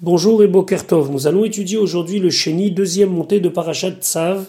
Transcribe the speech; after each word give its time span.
Bonjour 0.00 0.42
et 0.42 0.48
Bokertov. 0.48 1.12
Nous 1.12 1.28
allons 1.28 1.44
étudier 1.44 1.78
aujourd'hui 1.78 2.18
le 2.18 2.28
Chéni, 2.28 2.72
deuxième 2.72 3.10
montée 3.10 3.38
de 3.38 3.48
Parashat 3.48 3.92
Tsav, 3.92 4.44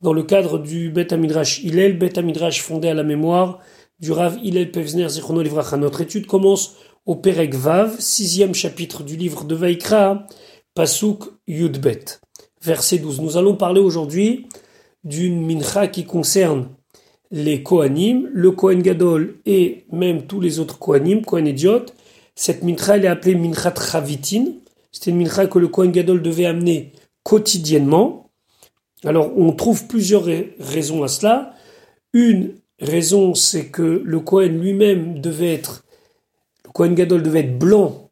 dans 0.00 0.12
le 0.12 0.24
cadre 0.24 0.58
du 0.58 0.90
Bet 0.90 1.12
Amidrash 1.12 1.62
Hillel, 1.62 1.96
Bet 1.96 2.18
Amidrash 2.18 2.60
fondé 2.60 2.88
à 2.88 2.94
la 2.94 3.04
mémoire 3.04 3.60
du 4.00 4.10
Rav 4.10 4.36
Hillel 4.42 4.72
Pevzner 4.72 5.08
Zichrono 5.10 5.42
Livracha. 5.42 5.76
Notre 5.76 6.00
étude 6.00 6.26
commence 6.26 6.74
au 7.06 7.14
Perek 7.14 7.54
Vav, 7.54 8.00
sixième 8.00 8.52
chapitre 8.52 9.04
du 9.04 9.16
livre 9.16 9.44
de 9.44 9.54
Vaikra, 9.54 10.26
Pasuk 10.74 11.22
Yudbet, 11.46 12.18
verset 12.60 12.98
12. 12.98 13.20
Nous 13.20 13.36
allons 13.36 13.54
parler 13.54 13.80
aujourd'hui 13.80 14.48
d'une 15.04 15.46
mincha 15.46 15.86
qui 15.86 16.04
concerne 16.04 16.68
les 17.30 17.62
Kohanim, 17.62 18.28
le 18.32 18.50
Kohen 18.50 18.82
Gadol 18.82 19.36
et 19.46 19.84
même 19.92 20.26
tous 20.26 20.40
les 20.40 20.58
autres 20.58 20.80
Kohanim, 20.80 21.24
Kohen 21.24 21.46
Idiot, 21.46 21.84
cette 22.38 22.62
mincha, 22.62 22.96
elle 22.96 23.04
est 23.04 23.08
appelée 23.08 23.34
minchat 23.34 23.74
chavitin. 23.74 24.44
C'était 24.92 25.10
une 25.10 25.18
mincha 25.18 25.48
que 25.48 25.58
le 25.58 25.66
Kohen 25.66 25.90
Gadol 25.90 26.22
devait 26.22 26.46
amener 26.46 26.92
quotidiennement. 27.24 28.30
Alors, 29.04 29.36
on 29.36 29.50
trouve 29.50 29.88
plusieurs 29.88 30.22
raisons 30.60 31.02
à 31.02 31.08
cela. 31.08 31.56
Une 32.12 32.54
raison, 32.78 33.34
c'est 33.34 33.70
que 33.70 33.82
le 33.82 34.20
Kohen 34.20 34.60
lui-même 34.60 35.18
devait 35.18 35.52
être, 35.52 35.84
le 36.78 36.94
Gadol 36.94 37.24
devait 37.24 37.40
être 37.40 37.58
blanc, 37.58 38.08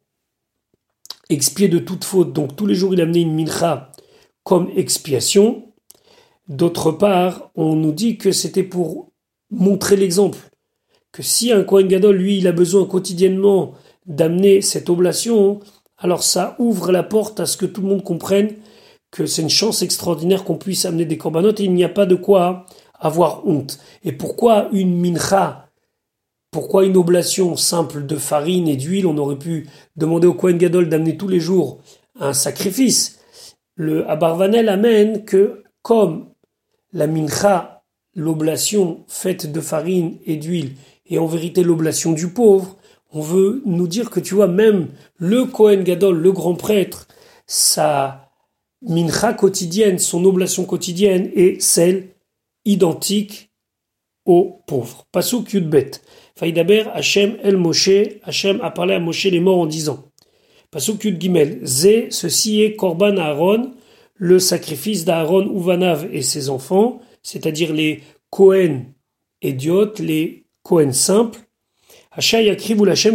expié 1.29 1.69
de 1.69 1.79
toute 1.79 2.03
faute. 2.03 2.33
Donc, 2.33 2.57
tous 2.57 2.65
les 2.65 2.75
jours, 2.75 2.93
il 2.93 2.99
amenait 2.99 3.21
une 3.21 3.33
mincha 3.33 3.93
comme 4.43 4.69
expiation. 4.75 5.71
D'autre 6.49 6.91
part, 6.91 7.49
on 7.55 7.77
nous 7.77 7.93
dit 7.93 8.17
que 8.17 8.33
c'était 8.33 8.63
pour 8.63 9.09
montrer 9.51 9.95
l'exemple. 9.95 10.39
Que 11.13 11.23
si 11.23 11.53
un 11.53 11.63
Kohen 11.63 11.87
Gadol, 11.87 12.17
lui, 12.17 12.39
il 12.39 12.47
a 12.49 12.51
besoin 12.51 12.85
quotidiennement 12.85 13.73
d'amener 14.07 14.61
cette 14.61 14.89
oblation, 14.89 15.59
alors 15.97 16.23
ça 16.23 16.55
ouvre 16.59 16.91
la 16.91 17.03
porte 17.03 17.39
à 17.39 17.45
ce 17.45 17.57
que 17.57 17.65
tout 17.65 17.81
le 17.81 17.89
monde 17.89 18.03
comprenne 18.03 18.53
que 19.11 19.25
c'est 19.25 19.41
une 19.41 19.49
chance 19.49 19.81
extraordinaire 19.81 20.43
qu'on 20.43 20.57
puisse 20.57 20.85
amener 20.85 21.05
des 21.05 21.17
corbanotes 21.17 21.59
et 21.59 21.65
il 21.65 21.73
n'y 21.73 21.83
a 21.83 21.89
pas 21.89 22.05
de 22.05 22.15
quoi 22.15 22.65
avoir 22.99 23.47
honte. 23.47 23.79
Et 24.03 24.11
pourquoi 24.11 24.69
une 24.71 24.99
mincha? 24.99 25.69
Pourquoi 26.51 26.85
une 26.85 26.97
oblation 26.97 27.55
simple 27.55 28.05
de 28.05 28.15
farine 28.15 28.67
et 28.67 28.77
d'huile? 28.77 29.05
On 29.05 29.17
aurait 29.17 29.37
pu 29.37 29.67
demander 29.95 30.27
au 30.27 30.33
Kohen 30.33 30.57
Gadol 30.57 30.89
d'amener 30.89 31.17
tous 31.17 31.27
les 31.27 31.39
jours 31.39 31.79
un 32.19 32.33
sacrifice. 32.33 33.19
Le 33.75 34.09
Abarvanel 34.09 34.69
amène 34.69 35.23
que 35.25 35.63
comme 35.81 36.29
la 36.93 37.07
mincha, 37.07 37.83
l'oblation 38.15 39.03
faite 39.07 39.51
de 39.51 39.61
farine 39.61 40.17
et 40.25 40.37
d'huile, 40.37 40.73
est 41.09 41.17
en 41.17 41.27
vérité 41.27 41.63
l'oblation 41.63 42.11
du 42.11 42.29
pauvre, 42.29 42.77
on 43.17 43.21
veut 43.21 43.63
nous 43.65 43.87
dire 43.87 44.11
que 44.11 44.19
tu 44.19 44.35
vois, 44.35 44.47
même 44.47 44.89
le 45.17 45.45
Kohen 45.45 45.83
Gadol, 45.83 46.19
le 46.19 46.31
grand 46.31 46.53
prêtre, 46.53 47.07
sa 47.47 48.31
mincha 48.83 49.33
quotidienne, 49.33 49.97
son 49.97 50.23
oblation 50.23 50.65
quotidienne 50.65 51.31
est 51.33 51.59
celle 51.59 52.09
identique 52.63 53.49
aux 54.25 54.61
pauvres. 54.67 55.07
Pasuk 55.11 55.51
Yudbet. 55.51 55.91
Faïdaber, 56.35 56.83
Hachem 56.93 57.37
El 57.41 57.57
Moshe, 57.57 58.19
Hachem 58.21 58.59
a 58.61 58.69
parlé 58.69 58.93
à 58.93 58.99
Moshe 58.99 59.25
les 59.25 59.39
morts 59.39 59.61
en 59.61 59.65
disant. 59.65 60.11
Pasuk 60.69 61.03
Yud 61.03 61.19
Gimel. 61.19 61.61
Zé, 61.63 62.09
ceci 62.11 62.61
est 62.61 62.75
Korban 62.75 63.17
Aaron, 63.17 63.73
le 64.13 64.37
sacrifice 64.37 65.05
d'Aaron 65.05 65.51
Uvanav 65.57 66.07
et 66.13 66.21
ses 66.21 66.51
enfants, 66.51 67.01
c'est-à-dire 67.23 67.73
les 67.73 68.03
Kohen 68.29 68.93
idiotes, 69.41 69.97
les 69.97 70.45
Kohen 70.61 70.93
simples, 70.93 71.46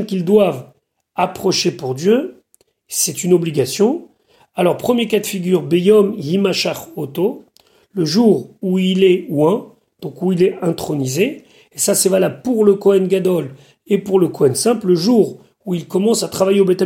qu'ils 0.06 0.25
doivent 0.25 0.72
approcher 1.14 1.72
pour 1.72 1.95
Dieu, 1.95 2.42
c'est 2.89 3.25
une 3.25 3.33
obligation. 3.33 4.08
Alors, 4.55 4.77
premier 4.77 5.08
cas 5.08 5.20
de 5.20 5.27
figure, 5.27 5.62
Beyom 5.62 6.14
Yimashach 6.19 6.89
Oto, 6.97 7.45
le 7.92 8.05
jour 8.05 8.50
où 8.62 8.78
il 8.78 9.05
est 9.05 9.27
ouin, 9.28 9.73
donc 10.00 10.20
où 10.23 10.33
il 10.33 10.42
est 10.42 10.57
intronisé, 10.63 11.45
et 11.73 11.79
ça 11.79 11.95
c'est 11.95 12.08
valable 12.08 12.42
pour 12.42 12.64
le 12.64 12.74
Kohen 12.74 13.08
Gadol 13.08 13.55
et 13.86 13.98
pour 13.98 14.18
le 14.18 14.29
Kohen 14.29 14.55
simple, 14.55 14.89
le 14.89 14.95
jour 14.95 15.39
où 15.64 15.74
il 15.74 15.86
commence 15.86 16.23
à 16.23 16.29
travailler 16.29 16.61
au 16.61 16.64
Beth 16.64 16.84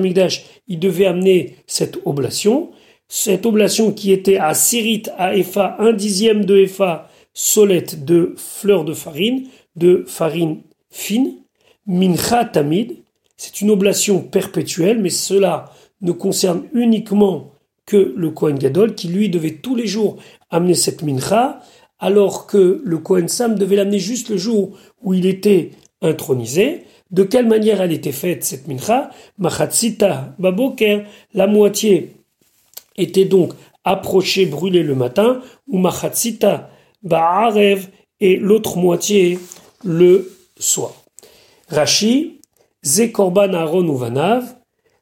il 0.68 0.78
devait 0.78 1.06
amener 1.06 1.56
cette 1.66 1.98
oblation, 2.04 2.70
cette 3.08 3.46
oblation 3.46 3.92
qui 3.92 4.12
était 4.12 4.36
à 4.36 4.54
Sirit, 4.54 5.04
à 5.16 5.36
Efa, 5.36 5.76
un 5.78 5.92
dixième 5.92 6.44
de 6.44 6.58
Efa, 6.58 7.08
solette 7.32 8.04
de 8.04 8.34
fleurs 8.36 8.84
de 8.84 8.94
farine, 8.94 9.48
de 9.76 10.04
farine 10.06 10.62
fine, 10.90 11.34
Mincha 11.86 12.44
Tamid, 12.44 12.96
c'est 13.36 13.60
une 13.60 13.70
oblation 13.70 14.20
perpétuelle, 14.20 15.00
mais 15.00 15.10
cela 15.10 15.72
ne 16.00 16.10
concerne 16.10 16.64
uniquement 16.72 17.52
que 17.86 18.12
le 18.16 18.30
Kohen 18.30 18.58
Gadol, 18.58 18.96
qui 18.96 19.06
lui 19.08 19.28
devait 19.28 19.54
tous 19.62 19.76
les 19.76 19.86
jours 19.86 20.16
amener 20.50 20.74
cette 20.74 21.02
mincha, 21.02 21.60
alors 22.00 22.46
que 22.46 22.82
le 22.84 22.98
Kohen 22.98 23.28
Sam 23.28 23.56
devait 23.56 23.76
l'amener 23.76 24.00
juste 24.00 24.30
le 24.30 24.36
jour 24.36 24.76
où 25.02 25.14
il 25.14 25.26
était 25.26 25.70
intronisé. 26.02 26.84
De 27.12 27.22
quelle 27.22 27.46
manière 27.46 27.80
elle 27.80 27.92
était 27.92 28.10
faite 28.10 28.42
cette 28.42 28.66
mincha? 28.66 29.10
Machatsita 29.38 30.34
baboker, 30.40 31.04
la 31.34 31.46
moitié 31.46 32.16
était 32.96 33.24
donc 33.26 33.52
approchée, 33.84 34.46
brûlée 34.46 34.82
le 34.82 34.96
matin, 34.96 35.40
ou 35.68 35.78
machatsita 35.78 36.68
ba'arev, 37.04 37.86
et 38.20 38.36
l'autre 38.36 38.76
moitié 38.76 39.38
le 39.84 40.32
soir. 40.58 41.05
Rashi, 41.68 42.40
Zekorban 42.84 43.52
Aaron 43.54 43.88
ou 43.88 43.96
Vanav, 43.96 44.56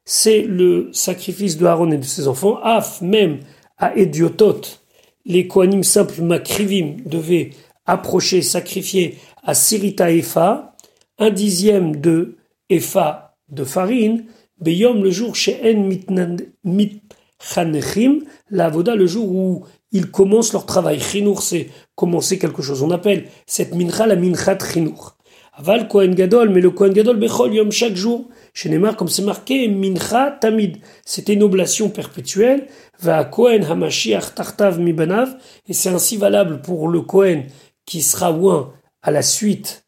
c'est 0.05 0.43
le 0.43 0.91
sacrifice 0.93 1.57
de 1.57 1.67
Aaron 1.67 1.91
et 1.91 1.99
de 1.99 2.05
ses 2.05 2.29
enfants. 2.29 2.59
Af, 2.63 3.01
même 3.01 3.41
à 3.79 3.97
Ediotot, 3.97 4.61
les 5.25 5.47
Kohanim 5.47 5.83
simples 5.83 6.23
Makrivim 6.23 6.97
devaient 7.07 7.51
approcher, 7.87 8.43
sacrifier 8.43 9.19
à 9.43 9.55
Sirita 9.55 10.11
Efa, 10.11 10.75
un 11.19 11.31
dixième 11.31 11.97
de 12.01 12.37
Efa 12.71 13.37
de 13.49 13.65
farine, 13.65 14.25
Beyom 14.61 15.03
le 15.03 15.11
jour 15.11 15.35
chez 15.37 15.61
En 15.65 15.91
Mitchanechim, 16.65 18.21
la 18.51 18.71
Voda 18.71 18.95
le 18.95 19.07
jour 19.07 19.31
où 19.31 19.65
ils 19.93 20.11
commencent 20.11 20.53
leur 20.53 20.65
travail. 20.65 21.01
Chinour, 21.01 21.43
c'est 21.43 21.69
commencer 21.95 22.39
quelque 22.39 22.63
chose. 22.63 22.83
On 22.83 22.91
appelle 22.91 23.29
cette 23.47 23.75
mincha 23.75 24.07
la 24.07 24.17
mincha 24.17 24.57
Chinour. 24.59 25.17
Aval 25.57 25.87
Kohen 25.87 26.15
Gadol, 26.17 26.51
mais 26.51 26.61
le 26.61 26.71
Kohen 26.71 26.93
Gadol 26.93 27.17
Bechol 27.17 27.55
Yom 27.55 27.71
chaque 27.71 27.95
jour. 27.95 28.29
Chez 28.55 28.69
Neymar, 28.69 28.97
comme 28.97 29.09
c'est 29.09 29.23
marqué, 29.23 29.69
Mincha 29.69 30.33
Tamid. 30.33 30.79
C'était 31.05 31.35
une 31.35 31.45
oblation 31.45 31.91
perpétuelle. 31.91 32.67
Va 33.01 33.25
Kohen 33.25 33.65
Hamashiach 33.65 34.35
Tartav 34.35 34.81
Mibanav. 34.81 35.37
Et 35.69 35.73
c'est 35.73 35.91
ainsi 35.91 36.17
valable 36.17 36.61
pour 36.61 36.89
le 36.89 37.03
Kohen 37.03 37.45
qui 37.87 38.03
sera 38.03 38.33
ouin 38.33 38.73
à 39.03 39.13
la 39.13 39.23
suite 39.23 39.85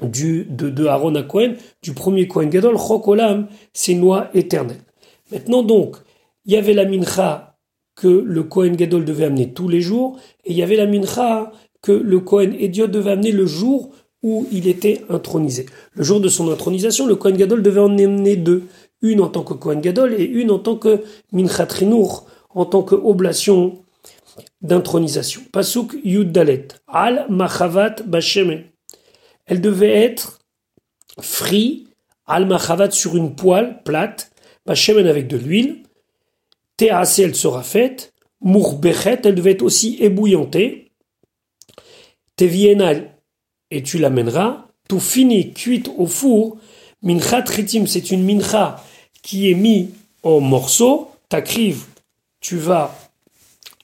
du, 0.00 0.46
de, 0.48 0.70
de 0.70 0.86
Aaron 0.86 1.14
à 1.16 1.22
Kohen, 1.22 1.56
du 1.82 1.92
premier 1.92 2.26
Kohen 2.26 2.48
Gadol. 2.48 2.78
Chokolam, 2.78 3.48
c'est 3.74 3.94
loi 3.94 4.30
éternelle. 4.32 4.80
Maintenant 5.30 5.62
donc, 5.62 5.96
il 6.46 6.54
y 6.54 6.56
avait 6.56 6.72
la 6.72 6.86
Mincha 6.86 7.56
que 7.94 8.08
le 8.08 8.42
Kohen 8.42 8.74
Gadol 8.74 9.04
devait 9.04 9.26
amener 9.26 9.52
tous 9.52 9.68
les 9.68 9.82
jours. 9.82 10.18
Et 10.46 10.52
il 10.52 10.56
y 10.56 10.62
avait 10.62 10.76
la 10.76 10.86
Mincha 10.86 11.52
que 11.82 11.92
le 11.92 12.20
Kohen 12.20 12.54
Ediot 12.54 12.86
devait 12.86 13.12
amener 13.12 13.32
le 13.32 13.44
jour 13.44 13.90
où 14.22 14.46
il 14.50 14.66
était 14.68 15.04
intronisé. 15.08 15.66
Le 15.92 16.02
jour 16.04 16.20
de 16.20 16.28
son 16.28 16.50
intronisation, 16.50 17.06
le 17.06 17.16
Kohen 17.16 17.36
Gadol 17.36 17.62
devait 17.62 17.80
en 17.80 17.92
emmener 17.92 18.36
deux, 18.36 18.64
une 19.00 19.20
en 19.20 19.28
tant 19.28 19.44
que 19.44 19.54
Kohen 19.54 19.80
Gadol 19.80 20.14
et 20.14 20.24
une 20.24 20.50
en 20.50 20.58
tant 20.58 20.76
que 20.76 21.02
Minchat 21.32 21.68
en 22.50 22.64
tant 22.64 22.82
que 22.82 22.94
oblation 22.94 23.84
d'intronisation. 24.60 25.42
Pasuk 25.52 25.96
Yud 26.04 26.32
Dalet, 26.32 26.68
Al 26.88 27.26
Machavat 27.28 27.96
Basheme. 28.06 28.64
Elle 29.46 29.60
devait 29.60 30.04
être 30.04 30.40
frite, 31.20 31.88
Al 32.26 32.46
Machavat 32.46 32.90
sur 32.90 33.16
une 33.16 33.34
poêle 33.36 33.82
plate, 33.84 34.30
Bashemen 34.66 35.06
avec 35.06 35.28
de 35.28 35.36
l'huile, 35.36 35.82
Tease 36.76 37.20
elle 37.20 37.34
sera 37.34 37.62
faite, 37.62 38.12
Mourbechet, 38.40 39.20
elle 39.24 39.34
devait 39.34 39.52
être 39.52 39.62
aussi 39.62 39.96
ébouillantée, 40.00 40.92
Tevienal 42.36 43.17
et 43.70 43.82
tu 43.82 43.98
l'amèneras, 43.98 44.66
tout 44.88 45.00
fini, 45.00 45.52
cuite 45.52 45.90
au 45.96 46.06
four. 46.06 46.56
Mincha 47.02 47.42
tritim, 47.42 47.86
c'est 47.86 48.10
une 48.10 48.24
mincha 48.24 48.82
qui 49.22 49.50
est 49.50 49.54
mise 49.54 49.88
en 50.22 50.40
morceaux. 50.40 51.10
T'acrives, 51.28 51.84
tu 52.40 52.56
vas 52.56 52.96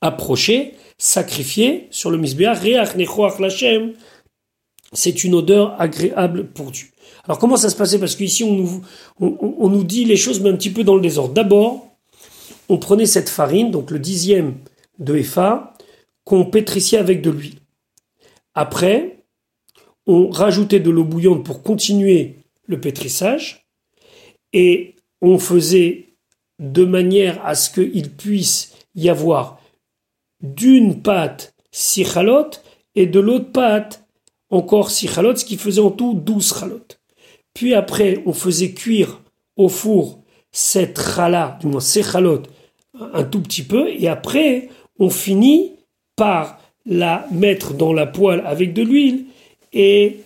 approcher, 0.00 0.74
sacrifier 0.98 1.88
sur 1.90 2.10
le 2.10 2.18
misbéach. 2.18 2.60
Reach 2.60 2.96
nechoach 2.96 3.38
lachem, 3.38 3.92
c'est 4.92 5.24
une 5.24 5.34
odeur 5.34 5.80
agréable 5.80 6.46
pour 6.46 6.70
Dieu. 6.70 6.86
Alors 7.24 7.38
comment 7.38 7.56
ça 7.56 7.70
se 7.70 7.76
passait? 7.76 7.98
Parce 7.98 8.16
qu'ici 8.16 8.44
on 8.44 8.54
nous, 8.54 8.82
on, 9.20 9.68
nous 9.68 9.84
dit 9.84 10.04
les 10.04 10.16
choses 10.16 10.40
mais 10.40 10.50
un 10.50 10.56
petit 10.56 10.70
peu 10.70 10.84
dans 10.84 10.94
le 10.94 11.00
désordre. 11.00 11.34
D'abord, 11.34 11.86
on 12.68 12.78
prenait 12.78 13.06
cette 13.06 13.28
farine, 13.28 13.70
donc 13.70 13.90
le 13.90 13.98
dixième 13.98 14.54
de 14.98 15.16
Efa, 15.16 15.74
qu'on 16.24 16.44
pétrissait 16.46 16.96
avec 16.96 17.20
de 17.20 17.30
l'huile. 17.30 17.58
Après, 18.54 19.13
on 20.06 20.30
rajoutait 20.30 20.80
de 20.80 20.90
l'eau 20.90 21.04
bouillante 21.04 21.44
pour 21.44 21.62
continuer 21.62 22.36
le 22.66 22.80
pétrissage 22.80 23.66
et 24.52 24.94
on 25.20 25.38
faisait 25.38 26.14
de 26.58 26.84
manière 26.84 27.44
à 27.44 27.54
ce 27.54 27.70
qu'il 27.70 28.10
puisse 28.10 28.74
y 28.94 29.08
avoir 29.08 29.60
d'une 30.40 31.02
pâte 31.02 31.54
six 31.70 32.06
et 32.94 33.06
de 33.06 33.20
l'autre 33.20 33.50
pâte 33.50 34.06
encore 34.50 34.90
six 34.90 35.08
ce 35.08 35.44
qui 35.44 35.56
faisait 35.56 35.80
en 35.80 35.90
tout 35.90 36.14
douze 36.14 36.54
chalotes. 36.56 37.00
Puis 37.54 37.74
après, 37.74 38.22
on 38.26 38.32
faisait 38.32 38.72
cuire 38.72 39.20
au 39.56 39.68
four 39.68 40.20
cette 40.52 41.00
du 41.60 41.66
moins 41.66 41.80
ces 41.80 42.02
chalotes, 42.02 42.48
un 42.94 43.24
tout 43.24 43.40
petit 43.40 43.64
peu, 43.64 43.88
et 43.88 44.06
après, 44.06 44.68
on 44.98 45.10
finit 45.10 45.72
par 46.14 46.60
la 46.86 47.26
mettre 47.32 47.74
dans 47.74 47.92
la 47.92 48.06
poêle 48.06 48.42
avec 48.46 48.72
de 48.72 48.82
l'huile 48.82 49.24
et 49.74 50.20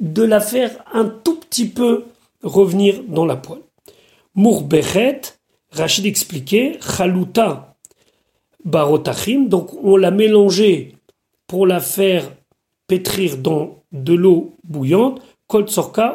de 0.00 0.22
la 0.22 0.40
faire 0.40 0.70
un 0.92 1.04
tout 1.04 1.36
petit 1.40 1.68
peu 1.68 2.04
revenir 2.42 3.02
dans 3.06 3.26
la 3.26 3.36
poêle. 3.36 3.60
Mourbechet, 4.34 5.20
Rachid 5.72 6.06
expliquait, 6.06 6.78
chaluta 6.80 7.76
barotachim, 8.64 9.48
donc 9.48 9.72
on 9.82 9.96
l'a 9.96 10.10
mélangé 10.10 10.94
pour 11.46 11.66
la 11.66 11.80
faire 11.80 12.30
pétrir 12.86 13.36
dans 13.38 13.82
de 13.92 14.14
l'eau 14.14 14.56
bouillante, 14.64 15.20
kol 15.46 15.66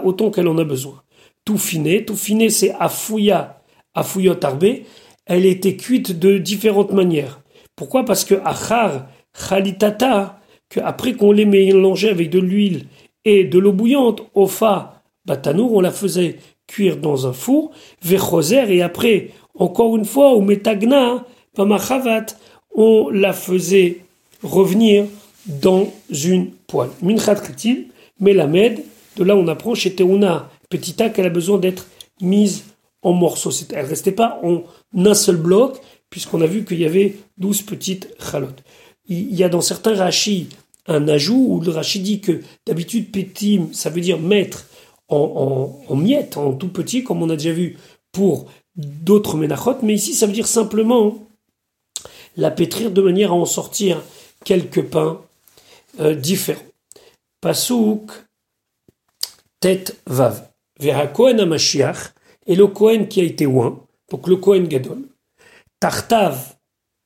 autant 0.03 0.31
qu'elle 0.31 0.47
en 0.47 0.57
a 0.57 0.63
besoin. 0.63 1.03
Tout 1.45 1.57
finé, 1.57 2.05
tout 2.05 2.15
finé 2.15 2.49
c'est 2.49 2.73
afouya, 2.79 3.61
afouyot 3.93 4.43
arbé, 4.43 4.85
elle 5.25 5.45
était 5.45 5.75
cuite 5.75 6.17
de 6.17 6.37
différentes 6.37 6.93
manières. 6.93 7.41
Pourquoi? 7.75 8.05
Parce 8.05 8.23
que 8.23 8.35
achar 8.45 9.07
khalitata, 9.33 10.39
que 10.69 10.79
après 10.79 11.13
qu'on 11.13 11.31
les 11.31 11.45
mélangeait 11.45 12.09
avec 12.09 12.29
de 12.29 12.39
l'huile 12.39 12.85
et 13.25 13.43
de 13.43 13.59
l'eau 13.59 13.73
bouillante, 13.73 14.23
ofa 14.33 15.03
batanour, 15.25 15.73
on 15.73 15.81
la 15.81 15.91
faisait 15.91 16.37
cuire 16.67 16.97
dans 16.97 17.27
un 17.27 17.33
four, 17.33 17.71
vechoser, 18.01 18.75
et 18.75 18.81
après, 18.81 19.29
encore 19.55 19.95
une 19.95 20.05
fois, 20.05 20.31
au 20.31 20.41
metagna, 20.41 21.25
pamachavat, 21.55 22.25
on 22.75 23.09
la 23.09 23.33
faisait 23.33 23.99
revenir 24.41 25.05
dans 25.45 25.91
une 26.09 26.51
poêle. 26.67 26.89
Minchat 27.01 27.35
kritil, 27.35 27.87
melamed, 28.19 28.83
de 29.17 29.23
là 29.23 29.35
on 29.35 29.47
apprend 29.47 29.75
chez 29.75 29.93
Teuna 29.93 30.49
Petita 30.69 31.09
qu'elle 31.09 31.27
a 31.27 31.29
besoin 31.29 31.59
d'être 31.59 31.87
mise 32.21 32.63
en 33.01 33.13
morceaux. 33.13 33.51
Elle 33.71 33.83
ne 33.83 33.89
restait 33.89 34.11
pas 34.11 34.39
en 34.43 34.63
un 34.95 35.13
seul 35.13 35.37
bloc, 35.37 35.79
puisqu'on 36.09 36.41
a 36.41 36.47
vu 36.47 36.65
qu'il 36.65 36.79
y 36.79 36.85
avait 36.85 37.15
douze 37.37 37.61
petites 37.61 38.09
chalotes. 38.19 38.63
Il 39.07 39.35
y 39.35 39.43
a 39.43 39.49
dans 39.49 39.61
certains 39.61 39.95
rachis 39.95 40.49
un 40.87 41.07
ajout 41.07 41.45
où 41.49 41.61
le 41.61 41.71
rachis 41.71 41.99
dit 41.99 42.21
que 42.21 42.41
d'habitude 42.65 43.11
pétim, 43.11 43.69
ça 43.73 43.89
veut 43.89 44.01
dire 44.01 44.19
mettre 44.19 44.65
en, 45.07 45.81
en, 45.87 45.95
miettes, 45.95 46.37
en 46.37 46.53
tout 46.53 46.69
petit, 46.69 47.03
comme 47.03 47.21
on 47.21 47.29
a 47.29 47.35
déjà 47.35 47.51
vu 47.51 47.77
pour 48.11 48.49
d'autres 48.75 49.37
ménachot, 49.37 49.77
mais 49.83 49.93
ici 49.93 50.13
ça 50.13 50.25
veut 50.25 50.33
dire 50.33 50.47
simplement 50.47 51.17
la 52.35 52.51
pétrir 52.51 52.91
de 52.91 53.01
manière 53.01 53.31
à 53.31 53.35
en 53.35 53.45
sortir 53.45 54.01
quelques 54.43 54.83
pains 54.83 55.21
euh, 55.99 56.15
différents. 56.15 56.61
Pasouk, 57.41 58.11
tête 59.59 59.97
vave. 60.07 60.49
Vers 60.79 61.13
Kohen 61.13 61.39
Amashiach, 61.39 62.13
et 62.47 62.55
le 62.55 62.67
Kohen 62.67 63.07
qui 63.07 63.21
a 63.21 63.23
été 63.23 63.45
oint, 63.45 63.79
donc 64.09 64.27
le 64.27 64.37
Kohen 64.37 64.67
Gadol. 64.67 65.03
Tartav, 65.79 66.55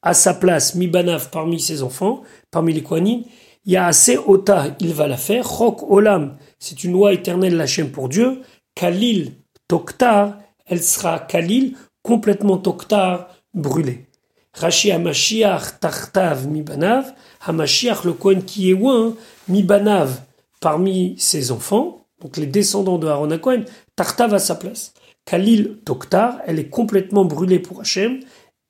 à 0.01 0.13
sa 0.13 0.33
place, 0.33 0.75
Mibanav 0.75 1.29
parmi 1.31 1.59
ses 1.59 1.83
enfants, 1.83 2.21
parmi 2.51 2.73
les 2.73 2.83
Kohanim, 2.83 3.23
il 3.65 3.77
Ota, 4.25 4.67
il 4.79 4.94
va 4.94 5.07
la 5.07 5.17
faire. 5.17 5.45
Chok 5.45 5.83
Olam, 5.89 6.38
c'est 6.57 6.83
une 6.83 6.94
loi 6.94 7.13
éternelle, 7.13 7.67
chaîne 7.67 7.91
pour 7.91 8.07
Dieu. 8.07 8.41
Kalil, 8.75 9.33
Toktar, 9.67 10.38
elle 10.65 10.81
sera 10.81 11.19
Kalil, 11.19 11.75
complètement 12.01 12.57
Toktar, 12.57 13.27
brûlée. 13.53 14.05
Rashi 14.53 14.91
Hamashiach 14.91 15.79
Tartav 15.81 16.47
Mibanav, 16.47 17.13
Hamashiach, 17.45 18.05
le 18.05 18.13
Kohen 18.13 18.44
qui 18.44 18.71
est 18.71 18.73
oint, 18.73 19.15
Mibanav, 19.49 20.21
parmi 20.61 21.15
ses 21.17 21.51
enfants, 21.51 22.05
donc 22.21 22.38
les 22.38 22.47
descendants 22.47 22.97
de 22.97 23.07
Aaron 23.07 23.38
Cohen, 23.38 23.63
Tartav 23.95 24.33
à 24.33 24.39
sa 24.39 24.55
place. 24.55 24.94
Kalil 25.25 25.79
Toktar, 25.83 26.39
elle 26.47 26.57
est 26.57 26.69
complètement 26.69 27.25
brûlée 27.25 27.59
pour 27.59 27.81
Hachem. 27.81 28.21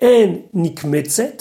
En 0.01 0.35
Nikmetzet, 0.53 1.37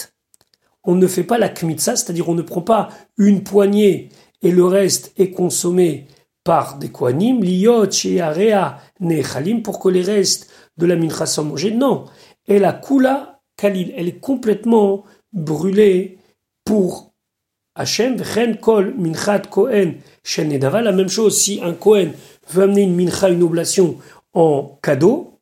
on 0.83 0.95
ne 0.95 1.07
fait 1.07 1.23
pas 1.23 1.37
la 1.37 1.49
kmitza, 1.49 1.95
c'est-à-dire 1.95 2.29
on 2.29 2.33
ne 2.33 2.41
prend 2.41 2.61
pas 2.61 2.89
une 3.17 3.43
poignée 3.43 4.09
et 4.41 4.51
le 4.51 4.65
reste 4.65 5.13
est 5.17 5.31
consommé 5.31 6.07
par 6.43 6.77
des 6.77 6.89
kohanim, 6.89 7.43
liot, 7.43 7.89
area, 8.21 8.79
nechalim, 8.99 9.61
pour 9.61 9.79
que 9.79 9.89
les 9.89 10.01
restes 10.01 10.49
de 10.77 10.85
la 10.85 10.95
mincha 10.95 11.25
soient 11.25 11.43
mangés. 11.43 11.71
Non, 11.71 12.05
et 12.47 12.57
la 12.57 12.73
kula 12.73 13.41
kalil, 13.57 13.93
elle 13.97 14.07
est 14.07 14.19
complètement 14.19 15.03
brûlée 15.33 16.19
pour 16.63 17.13
Hachem, 17.75 18.23
chen 18.23 18.57
kol 18.57 18.95
minchat 18.97 19.49
kohen 19.51 19.97
shenedava. 20.23 20.81
La 20.81 20.93
même 20.93 21.09
chose, 21.09 21.37
si 21.37 21.59
un 21.61 21.73
kohen 21.73 22.13
veut 22.49 22.63
amener 22.63 22.83
une 22.83 22.95
mincha, 22.95 23.29
une 23.29 23.43
oblation 23.43 23.97
en 24.33 24.79
cadeau, 24.81 25.36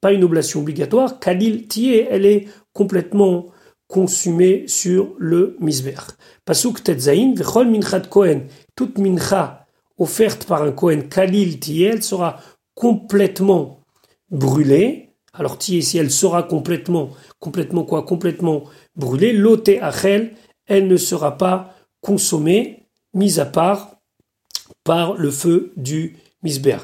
pas 0.00 0.12
une 0.12 0.24
oblation 0.24 0.60
obligatoire, 0.60 1.20
kalil 1.20 1.68
tié, 1.68 2.06
elle 2.10 2.26
est 2.26 2.48
complètement 2.72 3.46
consumée 3.86 4.66
sur 4.68 5.14
le 5.18 5.56
misber. 5.60 5.96
Pasuk 6.44 6.82
tetzain, 6.82 7.34
vechol 7.34 7.68
minchat 7.68 8.06
kohen, 8.08 8.46
toute 8.76 8.98
mincha 8.98 9.66
offerte 9.98 10.44
par 10.44 10.62
un 10.62 10.72
kohen 10.72 11.08
kalil 11.08 11.60
tié, 11.60 11.86
elle 11.88 12.02
sera 12.02 12.40
complètement 12.74 13.80
brûlée. 14.30 15.10
Alors 15.32 15.58
tié, 15.58 15.82
si 15.82 15.98
elle 15.98 16.10
sera 16.10 16.42
complètement, 16.42 17.10
complètement 17.38 17.84
quoi, 17.84 18.02
complètement 18.04 18.64
brûlée, 18.96 19.32
loté 19.32 19.80
achel, 19.80 20.34
elle 20.66 20.86
ne 20.86 20.96
sera 20.96 21.36
pas 21.36 21.74
consommée, 22.00 22.86
mise 23.12 23.38
à 23.38 23.46
part 23.46 23.96
par 24.84 25.14
le 25.14 25.30
feu 25.30 25.72
du 25.76 26.16
misber. 26.42 26.78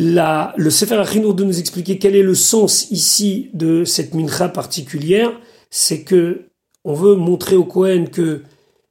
La, 0.00 0.54
le 0.56 0.70
Sefer 0.70 0.94
Achinour 0.94 1.34
de 1.34 1.42
nous 1.42 1.58
expliquer 1.58 1.98
quel 1.98 2.14
est 2.14 2.22
le 2.22 2.36
sens 2.36 2.88
ici 2.92 3.50
de 3.52 3.84
cette 3.84 4.14
mincha 4.14 4.48
particulière, 4.48 5.32
c'est 5.70 6.04
que 6.04 6.50
on 6.84 6.94
veut 6.94 7.16
montrer 7.16 7.56
au 7.56 7.64
Kohen 7.64 8.08
que 8.08 8.42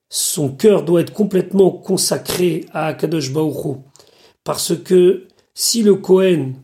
son 0.09 0.49
cœur 0.49 0.83
doit 0.83 0.99
être 0.99 1.13
complètement 1.13 1.71
consacré 1.71 2.65
à 2.73 2.87
Akadosh 2.87 3.31
Baruch 3.31 3.77
Parce 4.43 4.75
que 4.75 5.27
si 5.53 5.81
le 5.81 5.95
Kohen 5.95 6.55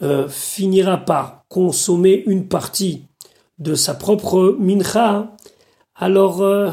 euh, 0.00 0.30
finira 0.30 0.96
par 0.96 1.44
consommer 1.48 2.24
une 2.26 2.48
partie 2.48 3.04
de 3.58 3.74
sa 3.74 3.92
propre 3.92 4.56
mincha, 4.58 5.36
alors, 5.94 6.40
euh, 6.40 6.70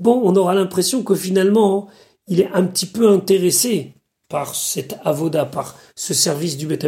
bon, 0.00 0.20
on 0.24 0.34
aura 0.34 0.56
l'impression 0.56 1.04
que 1.04 1.14
finalement, 1.14 1.86
il 2.26 2.40
est 2.40 2.50
un 2.52 2.64
petit 2.64 2.86
peu 2.86 3.08
intéressé 3.08 3.94
par 4.28 4.54
cette 4.54 4.96
avoda, 5.04 5.44
par 5.46 5.76
ce 5.94 6.14
service 6.14 6.56
du 6.56 6.66
Beth 6.66 6.86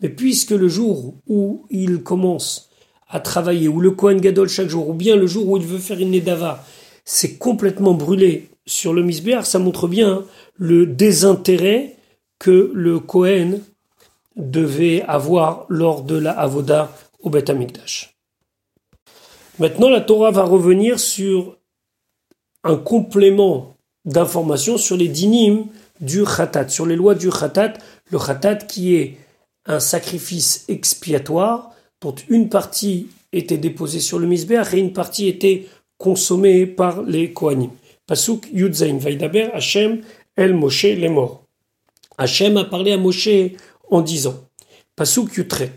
Mais 0.00 0.08
puisque 0.08 0.50
le 0.50 0.68
jour 0.68 1.14
où 1.26 1.66
il 1.70 2.02
commence 2.02 2.70
à 3.08 3.20
travailler, 3.20 3.68
ou 3.68 3.80
le 3.80 3.92
Kohen 3.92 4.20
Gadol 4.20 4.48
chaque 4.48 4.68
jour, 4.68 4.88
ou 4.88 4.94
bien 4.94 5.16
le 5.16 5.26
jour 5.26 5.48
où 5.48 5.56
il 5.56 5.64
veut 5.64 5.78
faire 5.78 6.00
une 6.00 6.10
Nedava, 6.10 6.64
c'est 7.04 7.36
complètement 7.38 7.94
brûlé 7.94 8.48
sur 8.66 8.92
le 8.92 9.02
Misbéar, 9.02 9.46
ça 9.46 9.58
montre 9.58 9.86
bien 9.88 10.24
le 10.56 10.86
désintérêt 10.86 11.96
que 12.38 12.72
le 12.74 12.98
Kohen 12.98 13.60
devait 14.36 15.02
avoir 15.02 15.66
lors 15.68 16.02
de 16.02 16.16
la 16.16 16.32
avoda 16.32 16.90
au 17.20 17.30
Beth 17.30 17.52
Maintenant, 19.58 19.88
la 19.88 20.00
Torah 20.00 20.32
va 20.32 20.42
revenir 20.42 20.98
sur 20.98 21.56
un 22.64 22.76
complément 22.76 23.76
d'informations 24.04 24.76
sur 24.76 24.96
les 24.96 25.08
dynimes 25.08 25.66
du 26.04 26.24
khatat, 26.24 26.68
sur 26.68 26.86
les 26.86 26.96
lois 26.96 27.14
du 27.14 27.30
khatat, 27.30 27.74
le 28.10 28.18
khatat 28.18 28.56
qui 28.56 28.94
est 28.96 29.16
un 29.66 29.80
sacrifice 29.80 30.64
expiatoire 30.68 31.72
dont 32.00 32.14
une 32.28 32.48
partie 32.48 33.08
était 33.32 33.58
déposée 33.58 34.00
sur 34.00 34.18
le 34.18 34.26
misbeach 34.26 34.74
et 34.74 34.78
une 34.78 34.92
partie 34.92 35.28
était 35.28 35.66
consommée 35.98 36.66
par 36.66 37.02
les 37.02 37.32
kohanim. 37.32 37.70
Pasuk 38.06 38.48
Yudzain 38.52 38.98
Vaidaber 38.98 39.48
Hashem 39.54 40.02
El 40.36 40.54
Moshe 40.54 40.84
les 40.84 41.08
morts. 41.08 41.44
Hashem 42.18 42.56
a 42.58 42.64
parlé 42.64 42.92
à 42.92 42.98
Moshe 42.98 43.28
en 43.90 44.02
disant 44.02 44.34
Pasuk 44.96 45.36
Yutret 45.36 45.74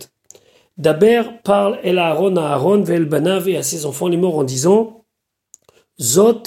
Daber 0.77 1.23
parle 1.43 1.79
El 1.83 1.97
Aaron 1.97 2.35
à 2.35 2.49
Aaron, 2.49 2.83
Vel 2.83 3.05
Banav 3.05 3.49
et 3.49 3.57
à 3.57 3.63
ses 3.63 3.85
enfants 3.85 4.07
les 4.07 4.17
morts 4.17 4.37
en 4.37 4.43
disant 4.43 5.03
Zot, 5.99 6.43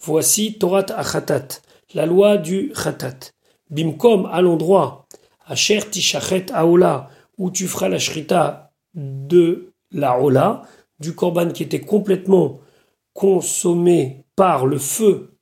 voici 0.00 0.58
Torat 0.58 0.86
Achatat, 0.94 1.48
la 1.94 2.06
loi 2.06 2.38
du 2.38 2.72
Khatat. 2.74 3.32
Bimkom, 3.70 4.26
à 4.30 4.42
l'endroit, 4.42 5.06
Asher 5.46 5.80
Tishachet 5.90 6.46
Aola, 6.52 7.10
où 7.38 7.50
tu 7.50 7.66
feras 7.66 7.88
la 7.88 7.98
shrita 7.98 8.72
de 8.94 9.72
la 9.90 10.20
Ola, 10.20 10.62
du 10.98 11.14
korban 11.14 11.50
qui 11.50 11.62
était 11.62 11.80
complètement 11.80 12.60
consommé 13.12 14.24
par 14.36 14.66
le 14.66 14.78
feu 14.78 15.36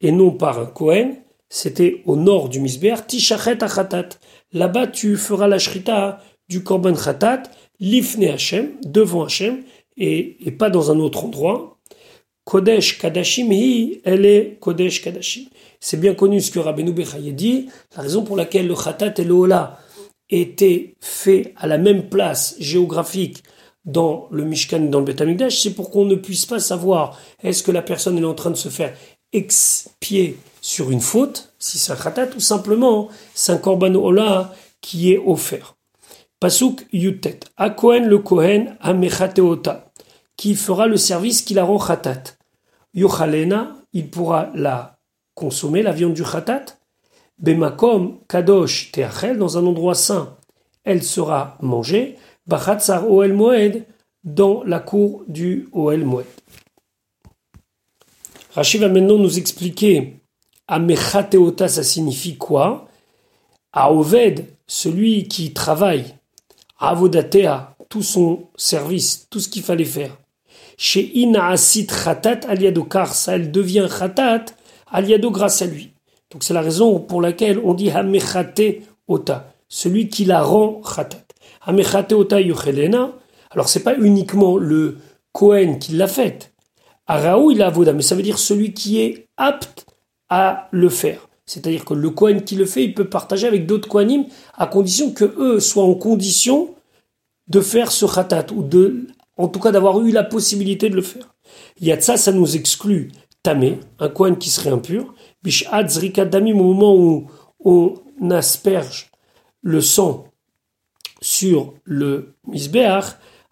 et 0.00 0.12
non 0.12 0.30
par 0.30 0.58
un 0.58 0.66
Kohen, 0.66 1.16
c'était 1.48 2.02
au 2.06 2.16
nord 2.16 2.48
du 2.48 2.60
Misber, 2.60 2.94
Tishachet 3.06 3.62
Achatat. 3.62 4.10
Là-bas, 4.52 4.86
tu 4.86 5.16
feras 5.16 5.48
la 5.48 5.58
shrita 5.58 6.20
du 6.48 6.62
korban 6.62 6.94
Khatat, 6.94 7.42
l'ifne 7.80 8.24
Hashem, 8.24 8.72
devant 8.84 9.24
Hashem, 9.24 9.62
et, 9.96 10.36
et, 10.46 10.52
pas 10.52 10.70
dans 10.70 10.90
un 10.90 10.98
autre 10.98 11.24
endroit. 11.24 11.78
Kodesh 12.44 12.98
Kadashim 12.98 13.52
hi, 13.52 14.00
elle 14.04 14.24
est 14.24 14.58
Kodesh 14.60 15.02
Kadashim. 15.02 15.46
C'est 15.80 15.96
bien 15.98 16.14
connu 16.14 16.40
ce 16.40 16.50
que 16.50 16.58
Rabbeinu 16.58 16.92
Bechaye 16.92 17.32
dit, 17.32 17.70
la 17.96 18.02
raison 18.02 18.22
pour 18.22 18.36
laquelle 18.36 18.66
le 18.66 18.74
Khatat 18.74 19.14
et 19.16 19.24
le 19.24 19.32
Ola 19.32 19.80
étaient 20.28 20.94
faits 21.00 21.54
à 21.56 21.66
la 21.66 21.78
même 21.78 22.08
place 22.08 22.54
géographique 22.58 23.42
dans 23.86 24.28
le 24.30 24.44
Mishkan 24.44 24.84
et 24.84 24.88
dans 24.88 25.00
le 25.00 25.06
Beth 25.06 25.50
c'est 25.50 25.74
pour 25.74 25.90
qu'on 25.90 26.04
ne 26.04 26.14
puisse 26.14 26.44
pas 26.44 26.60
savoir 26.60 27.18
est-ce 27.42 27.62
que 27.62 27.72
la 27.72 27.82
personne 27.82 28.18
est 28.18 28.24
en 28.24 28.34
train 28.34 28.50
de 28.50 28.56
se 28.56 28.68
faire 28.68 28.94
expier 29.32 30.36
sur 30.60 30.90
une 30.90 31.00
faute, 31.00 31.54
si 31.58 31.78
c'est 31.78 31.92
un 31.92 31.96
khatat, 31.96 32.36
ou 32.36 32.40
simplement 32.40 33.08
c'est 33.34 33.52
un 33.52 33.58
korban 33.58 33.94
ola 33.94 34.54
qui 34.80 35.12
est 35.12 35.18
offert. 35.18 35.76
Pasuk 36.40 36.86
yutet. 36.92 37.40
A 37.56 37.70
Kohen 37.70 38.06
le 38.06 38.18
Kohen 38.18 38.76
amechateota, 38.80 39.90
qui 40.36 40.54
fera 40.54 40.86
le 40.86 40.96
service 40.96 41.42
qui 41.42 41.54
la 41.54 41.64
rend 41.64 41.78
khatat. 41.78 42.22
Yochalena, 42.94 43.76
il 43.92 44.10
pourra 44.10 44.50
la 44.54 44.99
consommer, 45.40 45.82
la 45.82 45.92
viande 45.92 46.14
du 46.14 46.22
khatat. 46.22 46.66
Bemakom 47.38 48.20
kadosh 48.28 48.92
teachel, 48.92 49.38
dans 49.38 49.56
un 49.56 49.64
endroit 49.64 49.94
saint, 49.94 50.36
elle 50.84 51.02
sera 51.02 51.56
mangée. 51.60 52.16
Bachatzar 52.46 53.10
Oel 53.10 53.32
Moed, 53.32 53.84
dans 54.22 54.62
la 54.64 54.80
cour 54.80 55.24
du 55.26 55.68
Oel 55.72 56.04
Moed. 56.04 56.26
Rachid 58.54 58.80
va 58.80 58.88
maintenant 58.88 59.16
nous 59.16 59.38
expliquer 59.38 60.16
Amechateota, 60.68 61.68
ça 61.68 61.82
signifie 61.82 62.36
quoi? 62.36 62.88
Aoved, 63.72 64.44
celui 64.66 65.28
qui 65.28 65.52
travaille, 65.52 66.04
Avodatea, 66.78 67.76
tout 67.88 68.02
son 68.02 68.48
service, 68.56 69.26
tout 69.30 69.40
ce 69.40 69.48
qu'il 69.48 69.62
fallait 69.62 69.84
faire. 69.84 70.16
Chez 70.76 71.18
Inaasit 71.18 71.86
Khatat 71.86 72.40
aliado 72.48 72.86
ça 73.12 73.36
elle 73.36 73.50
devient 73.50 73.88
Khatat 73.88 74.46
aliado 74.90 75.30
grâce 75.30 75.62
à 75.62 75.66
lui. 75.66 75.92
Donc 76.30 76.44
c'est 76.44 76.54
la 76.54 76.60
raison 76.60 76.98
pour 77.00 77.20
laquelle 77.20 77.60
on 77.64 77.74
dit 77.74 77.90
Hamechate 77.90 78.60
Ota, 79.08 79.52
celui 79.68 80.08
qui 80.08 80.24
la 80.24 80.42
rend 80.42 80.80
Khatat. 80.82 81.24
Hamechate 81.62 82.12
Ota 82.12 82.40
Yochelena, 82.40 83.12
alors 83.50 83.68
c'est 83.68 83.82
pas 83.82 83.96
uniquement 83.96 84.56
le 84.56 84.98
Kohen 85.32 85.78
qui 85.78 85.92
l'a 85.92 86.06
faite, 86.06 86.52
Araou, 87.10 87.50
il 87.50 87.60
a 87.60 87.66
avoda, 87.66 87.92
mais 87.92 88.02
ça 88.02 88.14
veut 88.14 88.22
dire 88.22 88.38
celui 88.38 88.72
qui 88.72 89.00
est 89.00 89.26
apte 89.36 89.84
à 90.28 90.68
le 90.70 90.88
faire. 90.88 91.26
C'est-à-dire 91.44 91.84
que 91.84 91.92
le 91.92 92.10
Kohen 92.10 92.44
qui 92.44 92.54
le 92.54 92.66
fait, 92.66 92.84
il 92.84 92.94
peut 92.94 93.08
partager 93.08 93.48
avec 93.48 93.66
d'autres 93.66 93.88
Kohanim 93.88 94.26
à 94.56 94.68
condition 94.68 95.10
que 95.10 95.24
eux 95.36 95.58
soient 95.58 95.82
en 95.82 95.94
condition 95.94 96.72
de 97.48 97.60
faire 97.60 97.90
ce 97.90 98.06
khatat 98.06 98.52
ou 98.54 98.62
de, 98.62 99.08
en 99.36 99.48
tout 99.48 99.58
cas 99.58 99.72
d'avoir 99.72 100.00
eu 100.00 100.12
la 100.12 100.22
possibilité 100.22 100.88
de 100.88 100.94
le 100.94 101.02
faire. 101.02 101.34
Yatsa, 101.80 102.16
ça 102.16 102.30
nous 102.30 102.54
exclut 102.54 103.10
tamé, 103.42 103.78
un 103.98 104.08
Kohen 104.08 104.36
qui 104.36 104.50
serait 104.50 104.70
impur. 104.70 105.14
Bishad 105.42 105.88
zrika 105.88 106.24
damim, 106.24 106.60
au 106.60 106.74
moment 106.74 106.94
où 106.96 107.30
on 107.64 107.94
asperge 108.30 109.10
le 109.62 109.80
sang 109.80 110.24
sur 111.20 111.74
le 111.84 112.34
misbeach, 112.46 113.04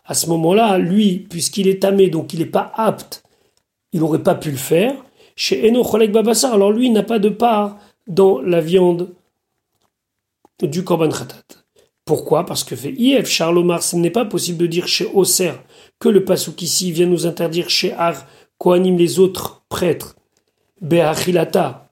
à 0.05 0.15
ce 0.15 0.27
moment-là, 0.29 0.79
lui, 0.79 1.27
puisqu'il 1.29 1.69
est 1.69 1.83
tamé, 1.83 2.09
donc 2.09 2.33
il 2.33 2.39
n'est 2.41 2.47
pas 2.47 2.73
apte 2.75 3.23
il 3.93 4.01
n'aurait 4.01 4.23
pas 4.23 4.35
pu 4.35 4.51
le 4.51 4.57
faire. 4.57 4.95
Chez 5.37 5.69
Eno 5.69 5.83
Babassar, 5.83 6.55
alors 6.55 6.73
lui, 6.73 6.91
n'a 6.91 7.03
pas 7.03 7.19
de 7.19 7.29
part 7.29 7.79
dans 8.07 8.41
la 8.41 8.61
viande 8.61 9.15
du 10.63 10.83
Korban 10.83 11.11
Khatat. 11.11 11.65
Pourquoi? 12.05 12.45
Parce 12.47 12.65
que 12.65 12.75
fait 12.75 12.93
IF, 12.93 13.27
Charlomar, 13.27 13.83
ce 13.83 13.97
n'est 13.97 14.11
pas 14.11 14.25
possible 14.25 14.59
de 14.59 14.67
dire 14.67 14.89
chez 14.89 15.07
Oser 15.15 15.53
que 15.99 16.09
le 16.09 16.25
Pasuk 16.25 16.61
ici 16.63 16.91
vient 16.91 17.07
nous 17.07 17.27
interdire 17.27 17.69
chez 17.69 17.93
Ar, 17.93 18.27
Kohanim, 18.57 18.97
les 18.97 19.19
autres 19.19 19.58
prêtres, 19.69 20.17
Be'achilata, 20.81 21.91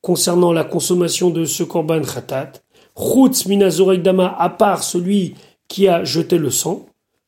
concernant 0.00 0.52
la 0.52 0.64
consommation 0.64 1.30
de 1.30 1.44
ce 1.44 1.62
Korban 1.62 2.02
Khatat, 2.02 2.52
Chutz 2.96 3.46
Minazorek 3.46 4.02
Dama, 4.02 4.34
à 4.38 4.50
part 4.50 4.82
celui 4.82 5.34
qui 5.68 5.88
a 5.88 6.04
jeté 6.04 6.38
le 6.38 6.50
sang. 6.50 6.86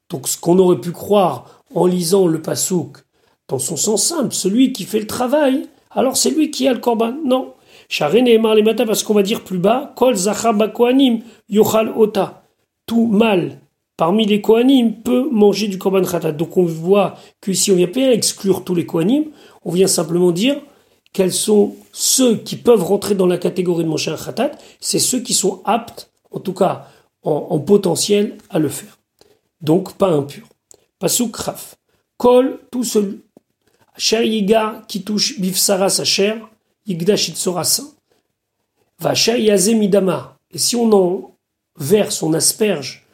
Donc 0.09 0.29
ce 0.29 0.39
qu'on 0.39 0.59
aurait 0.59 0.81
pu 0.81 0.93
croire 0.93 1.63
en 1.75 1.87
lisant 1.87 2.27
le 2.27 2.41
Pasuk, 2.41 2.99
dans 3.49 3.59
son 3.59 3.77
sens 3.77 4.05
simple, 4.05 4.35
celui 4.35 4.73
qui 4.73 4.85
fait 4.85 5.01
le 5.01 5.07
travail, 5.07 5.69
alors 5.91 6.17
c'est 6.17 6.31
lui 6.31 6.51
qui 6.51 6.69
a 6.69 6.73
le 6.73 6.79
korban. 6.79 7.15
Non. 7.25 7.55
Charene 7.89 8.27
et 8.27 8.39
Marlemata, 8.39 8.85
parce 8.85 9.03
qu'on 9.03 9.15
va 9.15 9.23
dire 9.23 9.43
plus 9.43 9.59
bas, 9.59 9.93
Kol 9.97 10.17
Yochal 11.49 11.93
Ota. 11.97 12.43
Tout 12.87 13.07
mal 13.07 13.61
parmi 13.97 14.27
les 14.27 14.41
Kohanim 14.41 15.03
peut 15.03 15.29
manger 15.31 15.69
du 15.69 15.79
korban 15.79 16.03
khatat. 16.03 16.33
Donc 16.33 16.57
on 16.57 16.65
voit 16.65 17.17
qu'ici 17.41 17.73
on 17.73 17.77
vient 17.77 17.89
pas 17.89 18.13
exclure 18.13 18.65
tous 18.65 18.75
les 18.75 18.87
Kohanim, 18.87 19.27
on 19.65 19.73
vient 19.73 19.87
simplement 19.87 20.33
dire 20.33 20.61
quels 21.13 21.33
sont 21.33 21.75
ceux 21.93 22.37
qui 22.37 22.57
peuvent 22.57 22.83
rentrer 22.83 23.15
dans 23.15 23.27
la 23.27 23.39
catégorie 23.39 23.85
de 23.85 23.89
manger 23.89 24.11
un 24.11 24.17
khatat, 24.17 24.53
c'est 24.81 24.99
ceux 24.99 25.21
qui 25.21 25.33
sont 25.33 25.63
aptes, 25.65 26.11
en 26.31 26.41
tout 26.41 26.53
cas 26.53 26.89
en, 27.23 27.59
potentiel, 27.59 28.39
à 28.51 28.59
le 28.59 28.69
faire. 28.69 28.99
Donc 29.61 29.95
pas 29.95 30.09
impur. 30.09 30.47
Pasuk 31.01 31.33
Kraf. 31.33 31.77
Kol, 32.19 32.61
tout 32.71 32.85
seul, 32.85 33.19
Cher 33.97 34.23
qui 34.87 35.03
touche 35.03 35.41
Bifsara 35.41 35.89
sa 35.89 36.05
chair, 36.05 36.37
Yigdash 36.87 37.33
saint. 37.35 37.95
Va 39.01 39.15
Midama. 39.75 40.39
Et 40.51 40.59
si 40.59 40.77
on 40.77 40.93
en 40.93 41.37
verse, 41.79 42.23
on 42.23 42.33
asperge 42.35 43.06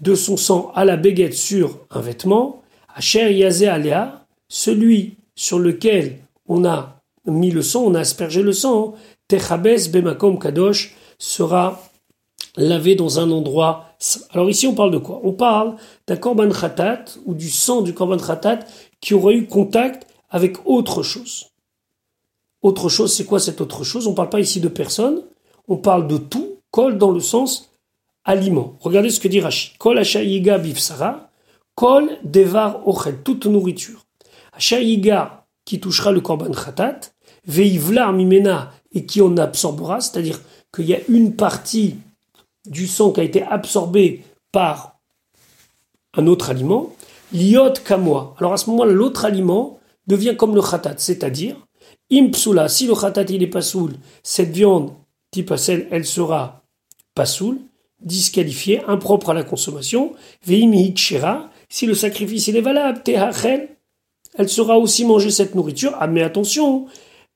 de 0.00 0.14
son 0.14 0.36
sang 0.36 0.72
à 0.74 0.84
la 0.84 0.96
baguette 0.96 1.34
sur 1.34 1.78
un 1.90 2.00
vêtement, 2.00 2.62
Asher 2.94 3.32
Yaze 3.32 3.64
Alea, 3.64 4.26
celui 4.48 5.16
sur 5.34 5.58
lequel 5.58 6.18
on 6.48 6.64
a 6.64 7.00
mis 7.26 7.50
le 7.50 7.62
sang, 7.62 7.82
on 7.82 7.94
a 7.94 8.00
aspergé 8.00 8.42
le 8.42 8.52
sang, 8.52 8.94
Techabes 9.28 9.90
Bemakom 9.90 10.38
Kadosh 10.38 10.94
sera 11.18 11.82
lavé 12.56 12.94
dans 12.94 13.18
un 13.18 13.30
endroit 13.30 13.96
Alors 14.30 14.50
ici 14.50 14.66
on 14.66 14.74
parle 14.74 14.90
de 14.90 14.98
quoi? 14.98 15.20
On 15.24 15.32
parle 15.32 15.76
d'un 16.06 16.16
korban 16.16 16.48
khatat 16.48 17.04
ou 17.24 17.34
du 17.34 17.50
sang 17.50 17.82
du 17.82 17.92
korban 17.92 18.18
khatat 18.18 18.60
qui 19.00 19.14
aurait 19.14 19.34
eu 19.34 19.46
contact 19.46 20.06
avec 20.30 20.56
autre 20.66 21.02
chose. 21.02 21.46
Autre 22.62 22.88
chose, 22.88 23.12
c'est 23.14 23.24
quoi 23.24 23.38
cette 23.38 23.60
autre 23.60 23.84
chose? 23.84 24.06
On 24.06 24.10
ne 24.10 24.16
parle 24.16 24.30
pas 24.30 24.40
ici 24.40 24.60
de 24.60 24.68
personne, 24.68 25.22
on 25.68 25.76
parle 25.76 26.08
de 26.08 26.16
tout, 26.16 26.58
kol 26.70 26.98
dans 26.98 27.10
le 27.10 27.20
sens 27.20 27.65
aliment. 28.26 28.76
Regardez 28.80 29.10
ce 29.10 29.20
que 29.20 29.28
dit 29.28 29.40
Rashi. 29.40 29.72
Kol 29.78 29.98
ashayiga 29.98 30.58
bifsara, 30.58 31.30
kol 31.74 32.10
devar 32.24 32.86
ochel, 32.86 33.16
toute 33.22 33.46
nourriture. 33.46 34.04
Ashayiga 34.52 35.46
qui 35.64 35.80
touchera 35.80 36.12
le 36.12 36.20
korban 36.20 36.52
khatat, 36.52 37.12
veivlar 37.46 38.12
mimena 38.12 38.72
et 38.92 39.06
qui 39.06 39.22
en 39.22 39.36
absorbera, 39.36 40.00
c'est-à-dire 40.00 40.40
qu'il 40.74 40.86
y 40.86 40.94
a 40.94 40.98
une 41.08 41.34
partie 41.34 41.96
du 42.66 42.86
sang 42.86 43.12
qui 43.12 43.20
a 43.20 43.22
été 43.22 43.42
absorbée 43.42 44.24
par 44.52 44.98
un 46.14 46.26
autre 46.26 46.50
aliment, 46.50 46.92
Liot 47.32 47.74
kamoa. 47.84 48.34
Alors 48.38 48.52
à 48.52 48.56
ce 48.56 48.70
moment-là, 48.70 48.92
l'autre 48.92 49.24
aliment 49.24 49.78
devient 50.06 50.36
comme 50.36 50.54
le 50.54 50.62
khatat, 50.62 50.94
c'est-à-dire, 50.98 51.56
impsula, 52.10 52.68
si 52.68 52.86
le 52.86 52.94
khatat 52.94 53.24
il 53.24 53.42
est 53.42 53.48
pas 53.48 53.62
soul, 53.62 53.94
cette 54.22 54.50
viande, 54.50 54.92
type 55.30 55.52
elle 55.90 56.06
sera 56.06 56.62
pas 57.14 57.26
soul, 57.26 57.58
disqualifiée, 58.06 58.82
impropre 58.86 59.30
à 59.30 59.34
la 59.34 59.42
consommation, 59.42 60.14
veimihikshira, 60.46 61.50
si 61.68 61.86
le 61.86 61.94
sacrifice 61.94 62.48
est 62.48 62.60
valable, 62.60 63.02
elle 64.38 64.48
sera 64.48 64.78
aussi 64.78 65.04
mangée 65.04 65.30
cette 65.30 65.54
nourriture, 65.54 65.94
ah 65.98 66.06
mais 66.06 66.22
attention, 66.22 66.86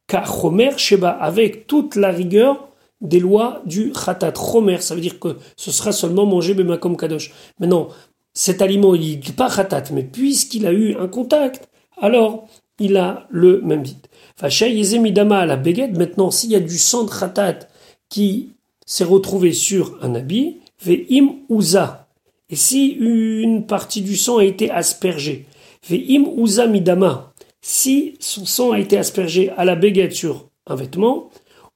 car 0.07 0.27
chomer 0.27 0.71
sheba, 0.77 1.11
avec 1.11 1.67
toute 1.67 1.97
la 1.97 2.11
rigueur 2.11 2.69
des 3.01 3.21
lois 3.21 3.63
du 3.65 3.93
khatat. 3.93 4.35
Chomer, 4.35 4.79
ça 4.81 4.95
veut 4.95 5.01
dire 5.01 5.19
que 5.19 5.37
ce 5.57 5.71
sera 5.71 5.93
seulement 5.93 6.27
mangé 6.27 6.55
comme 6.81 6.97
kadosh. 6.97 7.33
Maintenant, 7.59 7.89
cet 8.35 8.63
aliment, 8.63 8.95
il 8.95 9.21
n'est 9.21 9.33
pas 9.37 9.51
khatat, 9.51 9.85
mais 9.93 10.05
puisqu'il 10.05 10.67
a 10.67 10.73
eu 10.73 10.97
un 10.97 11.09
contact, 11.09 11.69
alors 12.01 12.47
il 12.79 12.97
a 12.97 13.27
le 13.31 13.61
même 13.63 13.83
vide. 13.83 14.07
à 14.41 15.47
la 15.47 15.57
baguette, 15.57 15.97
maintenant, 15.97 16.31
s'il 16.31 16.51
y 16.51 16.57
a 16.57 16.61
du 16.61 16.79
sang 16.79 17.05
de 17.05 17.11
khatat 17.11 17.61
qui 18.09 18.51
s'est 18.87 19.05
retrouvé 19.05 19.53
sur 19.53 19.99
un 20.03 20.15
habit, 20.15 20.60
ve'im 20.83 21.37
uza. 21.49 22.09
Et 22.49 22.57
si 22.57 22.89
une 22.89 23.67
partie 23.67 24.03
du 24.03 24.17
sang 24.17 24.39
a 24.39 24.45
été 24.45 24.71
aspergée, 24.71 25.47
ve'im 25.89 26.25
uza 26.37 26.67
midama. 26.67 27.33
Si 27.61 28.17
son 28.21 28.47
sang 28.47 28.73
a 28.73 28.81
été 28.81 28.97
aspergé 28.97 29.51
à 29.51 29.65
la 29.65 29.77
baguette 29.77 30.15
sur 30.15 30.49
un 30.67 30.75
vêtement, 30.75 31.31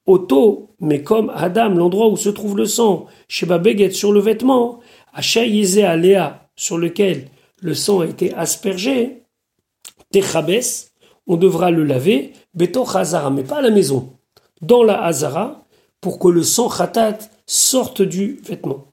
auto, 0.07 0.71
mais 0.81 1.03
comme 1.03 1.31
Adam, 1.35 1.71
l'endroit 1.71 2.09
où 2.09 2.17
se 2.17 2.29
trouve 2.29 2.57
le 2.57 2.67
sang, 2.67 3.07
chez 3.29 3.47
baguette 3.47 3.95
sur 3.95 4.13
le 4.13 4.21
vêtement, 4.21 4.81
à 5.13 5.21
Aléa, 5.21 6.49
sur 6.57 6.79
lequel 6.79 7.29
le 7.61 7.75
sang 7.75 8.01
a 8.01 8.07
été 8.07 8.35
aspergé, 8.35 9.23
Techabes, 10.11 10.63
on 11.27 11.37
devra 11.37 11.71
le 11.71 11.85
laver, 11.85 12.33
Beto 12.55 12.85
Hazara, 12.87 13.31
mais 13.31 13.45
pas 13.45 13.59
à 13.59 13.63
la 13.63 13.71
maison, 13.71 14.13
dans 14.61 14.83
la 14.83 15.03
Hazara, 15.03 15.67
pour 16.01 16.19
que 16.19 16.29
le 16.29 16.43
sang 16.43 16.69
khatat 16.69 17.19
sorte 17.47 18.03
du 18.03 18.41
vêtement. 18.45 18.87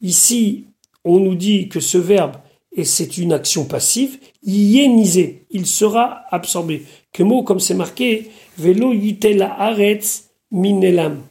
Ici, 0.00 0.64
on 1.04 1.18
nous 1.18 1.34
dit 1.34 1.68
que 1.68 1.80
ce 1.80 1.98
verbe, 1.98 2.36
et 2.72 2.84
c'est 2.84 3.18
une 3.18 3.32
action 3.32 3.64
passive, 3.64 4.18
yénisé, 4.42 5.46
il 5.50 5.66
sera 5.66 6.24
absorbé. 6.30 6.84
Que 7.12 7.22
mot 7.22 7.42
comme 7.42 7.60
c'est 7.60 7.74
marqué, 7.74 8.30
velo 8.58 8.92
la 8.92 9.52
aretz 9.60 10.30
minelam. 10.50 11.22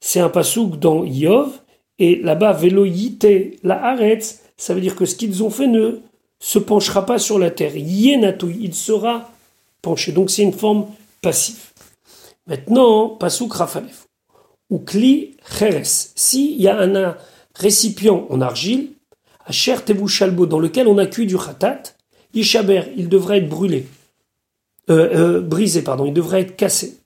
C'est 0.00 0.20
un 0.20 0.30
pasouk 0.30 0.78
dans 0.78 1.04
Yov, 1.04 1.60
et 1.98 2.16
là-bas, 2.16 2.52
velo 2.52 2.86
la 3.62 3.84
aretz, 3.84 4.40
ça 4.56 4.74
veut 4.74 4.80
dire 4.80 4.96
que 4.96 5.04
ce 5.04 5.14
qu'ils 5.14 5.42
ont 5.42 5.50
fait 5.50 5.66
ne 5.66 6.00
se 6.38 6.58
penchera 6.58 7.06
pas 7.06 7.18
sur 7.18 7.38
la 7.38 7.50
terre. 7.50 7.76
Yenatou, 7.76 8.50
il 8.50 8.74
sera 8.74 9.30
penché. 9.82 10.12
Donc 10.12 10.30
c'est 10.30 10.42
une 10.42 10.52
forme 10.52 10.86
passive. 11.20 11.72
Maintenant, 12.46 13.08
pasouk 13.08 13.52
rafalef. 13.54 14.03
Ou 14.74 14.80
kli 14.80 15.36
cheres. 15.56 16.10
S'il 16.16 16.60
y 16.60 16.66
a 16.66 16.80
un 16.80 17.16
récipient 17.54 18.26
en 18.28 18.40
argile, 18.40 18.88
à 19.46 19.52
cher 19.52 19.84
chalbo, 20.08 20.46
dans 20.46 20.58
lequel 20.58 20.88
on 20.88 20.98
a 20.98 21.06
cuit 21.06 21.26
du 21.26 21.36
khatat, 21.36 21.82
il 22.34 23.08
devrait 23.08 23.38
être 23.38 23.48
brûlé, 23.48 23.86
euh, 24.90 25.36
euh, 25.36 25.40
brisé, 25.40 25.82
pardon, 25.82 26.06
il 26.06 26.12
devrait 26.12 26.40
être 26.40 26.56
cassé. 26.56 26.98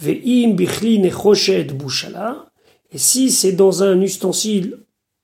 Ve'im 0.00 0.54
bichli 0.54 0.98
nechoshed 0.98 1.76
bouchala, 1.76 2.46
et 2.90 2.98
si 2.98 3.30
c'est 3.30 3.52
dans 3.52 3.84
un 3.84 4.00
ustensile 4.00 4.78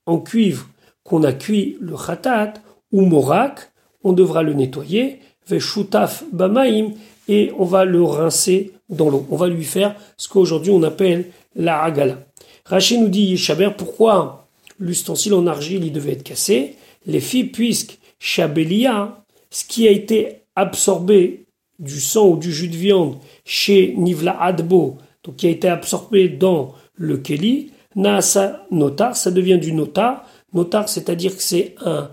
en 0.06 0.18
cuivre 0.18 0.68
qu'on 1.02 1.24
a 1.24 1.32
cuit 1.32 1.78
le 1.80 1.96
khatat, 1.96 2.54
ou 2.92 3.00
morak, 3.00 3.72
on 4.04 4.12
devra 4.12 4.44
le 4.44 4.52
nettoyer, 4.52 5.18
ve'shutaf 5.48 6.22
bamaim, 6.32 6.92
et 7.26 7.50
on 7.58 7.64
va 7.64 7.84
le 7.84 8.04
rincer 8.04 8.70
dans 8.88 9.10
l'eau. 9.10 9.26
On 9.30 9.36
va 9.36 9.48
lui 9.48 9.64
faire 9.64 9.96
ce 10.16 10.28
qu'aujourd'hui 10.28 10.70
on 10.70 10.84
appelle 10.84 11.26
la 11.54 11.82
agala. 11.82 12.24
Rachid 12.64 13.00
nous 13.00 13.08
dit 13.08 13.22
Yishaber, 13.22 13.70
pourquoi 13.76 14.48
l'ustensile 14.78 15.34
en 15.34 15.46
argile 15.46 15.84
il 15.84 15.92
devait 15.92 16.12
être 16.12 16.22
cassé? 16.22 16.76
Les 17.06 17.20
filles, 17.20 17.44
puisque 17.44 17.98
Shabelia, 18.18 19.24
ce 19.50 19.64
qui 19.64 19.88
a 19.88 19.90
été 19.90 20.42
absorbé 20.54 21.46
du 21.78 22.00
sang 22.00 22.28
ou 22.28 22.36
du 22.36 22.52
jus 22.52 22.68
de 22.68 22.76
viande 22.76 23.16
chez 23.44 23.94
Nivla 23.96 24.40
Adbo, 24.40 24.98
donc 25.24 25.36
qui 25.36 25.46
a 25.46 25.50
été 25.50 25.68
absorbé 25.68 26.28
dans 26.28 26.74
le 26.94 27.18
Keli, 27.18 27.70
Naasa 27.96 28.66
Notar, 28.70 29.16
ça 29.16 29.30
devient 29.30 29.58
du 29.58 29.72
Notar. 29.72 30.24
Notar, 30.52 30.88
c'est-à-dire 30.88 31.36
que 31.36 31.42
c'est 31.42 31.74
un 31.84 32.10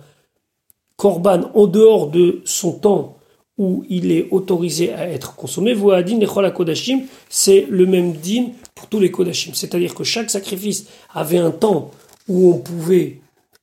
korban 0.96 1.52
en 1.54 1.68
dehors 1.68 2.10
de 2.10 2.42
son 2.46 2.74
temps 2.74 3.18
où 3.58 3.86
il 3.90 4.12
est 4.12 4.28
autorisé 4.32 4.94
à 4.94 5.08
être 5.10 5.36
consommé. 5.36 5.74
Voadin 5.74 6.20
et 6.22 6.52
Kodashim, 6.52 7.02
c'est 7.30 7.68
le 7.70 7.86
même 7.86 8.14
din 8.14 8.48
pour 8.80 8.88
tous 8.88 9.00
les 9.02 9.12
Kodashim. 9.12 9.54
C'est-à-dire 9.54 9.94
que 9.94 10.06
chaque 10.06 10.30
sacrifice 10.30 10.86
avait 11.14 11.38
un 11.38 11.52
temps 11.52 11.92
où 12.30 12.54
on 12.54 12.60
pouvait 12.60 13.20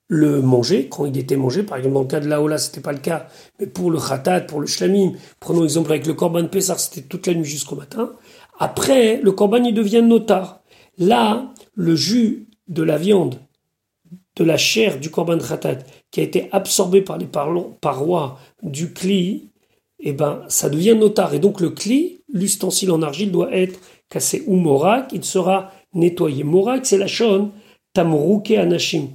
le 0.08 0.42
manger, 0.42 0.88
quand 0.90 1.06
il 1.06 1.16
était 1.16 1.36
mangé. 1.36 1.62
Par 1.62 1.78
exemple, 1.78 1.94
dans 1.94 2.02
le 2.02 2.06
cas 2.06 2.20
de 2.20 2.28
la 2.28 2.58
ce 2.58 2.66
c'était 2.66 2.82
pas 2.82 2.92
le 2.92 2.98
cas. 2.98 3.28
Mais 3.58 3.66
pour 3.66 3.90
le 3.90 3.98
khatat, 3.98 4.42
pour 4.42 4.60
le 4.60 4.66
shlamim, 4.66 5.12
prenons 5.40 5.64
exemple 5.64 5.90
avec 5.90 6.06
le 6.06 6.12
korban 6.12 6.46
pesar, 6.48 6.78
c'était 6.78 7.00
toute 7.00 7.26
la 7.26 7.34
nuit 7.34 7.46
jusqu'au 7.46 7.76
matin. 7.76 8.12
Après, 8.58 9.18
le 9.22 9.32
korban, 9.32 9.64
il 9.64 9.72
devient 9.72 10.02
notar. 10.02 10.60
Là, 10.98 11.50
le 11.74 11.96
jus 11.96 12.46
de 12.68 12.82
la 12.82 12.98
viande, 12.98 13.40
de 14.36 14.44
la 14.44 14.58
chair 14.58 15.00
du 15.00 15.10
korban 15.10 15.38
khatat, 15.38 15.78
qui 16.10 16.20
a 16.20 16.24
été 16.24 16.50
absorbé 16.52 17.00
par 17.00 17.16
les 17.16 17.26
parois 17.26 18.38
du 18.62 18.92
kli, 18.92 19.48
eh 19.98 20.12
ben, 20.12 20.42
ça 20.48 20.68
devient 20.68 20.94
notar. 20.94 21.32
Et 21.32 21.38
donc, 21.38 21.60
le 21.62 21.70
kli, 21.70 22.20
l'ustensile 22.30 22.90
en 22.90 23.00
argile, 23.00 23.32
doit 23.32 23.56
être 23.56 23.80
cassé. 24.16 24.42
Ou 24.46 24.56
morak, 24.56 25.12
il 25.12 25.24
sera 25.24 25.70
nettoyé. 25.92 26.42
Morak, 26.42 26.86
c'est 26.86 26.98
la 26.98 27.06
chaîne 27.06 27.50
tamrouke 27.92 28.50
anashim. 28.50 29.08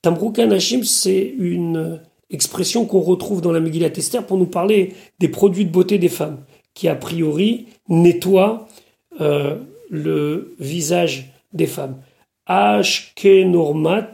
Tamrouke 0.00 0.38
anashim, 0.38 0.82
c'est 0.84 1.34
une 1.38 2.00
expression 2.30 2.86
qu'on 2.86 3.00
retrouve 3.00 3.42
dans 3.42 3.52
la 3.52 3.60
Megillat 3.60 3.96
Esther 3.96 4.24
pour 4.26 4.38
nous 4.38 4.46
parler 4.46 4.94
des 5.18 5.28
produits 5.28 5.66
de 5.66 5.70
beauté 5.70 5.98
des 5.98 6.08
femmes, 6.08 6.38
qui 6.74 6.88
a 6.88 6.94
priori 6.94 7.66
nettoient 7.88 8.68
euh, 9.20 9.56
le 9.90 10.54
visage 10.58 11.32
des 11.52 11.66
femmes. 11.66 11.96
Ashkenormat, 12.46 14.12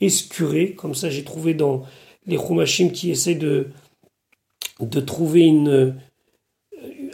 escuré, 0.00 0.72
comme 0.72 0.94
ça 0.94 1.10
j'ai 1.10 1.24
trouvé 1.24 1.52
dans 1.52 1.82
les 2.26 2.38
Chumashim 2.38 2.90
qui 2.90 3.10
essaient 3.10 3.34
de, 3.34 3.68
de 4.80 5.00
trouver 5.00 5.42
une, 5.42 5.96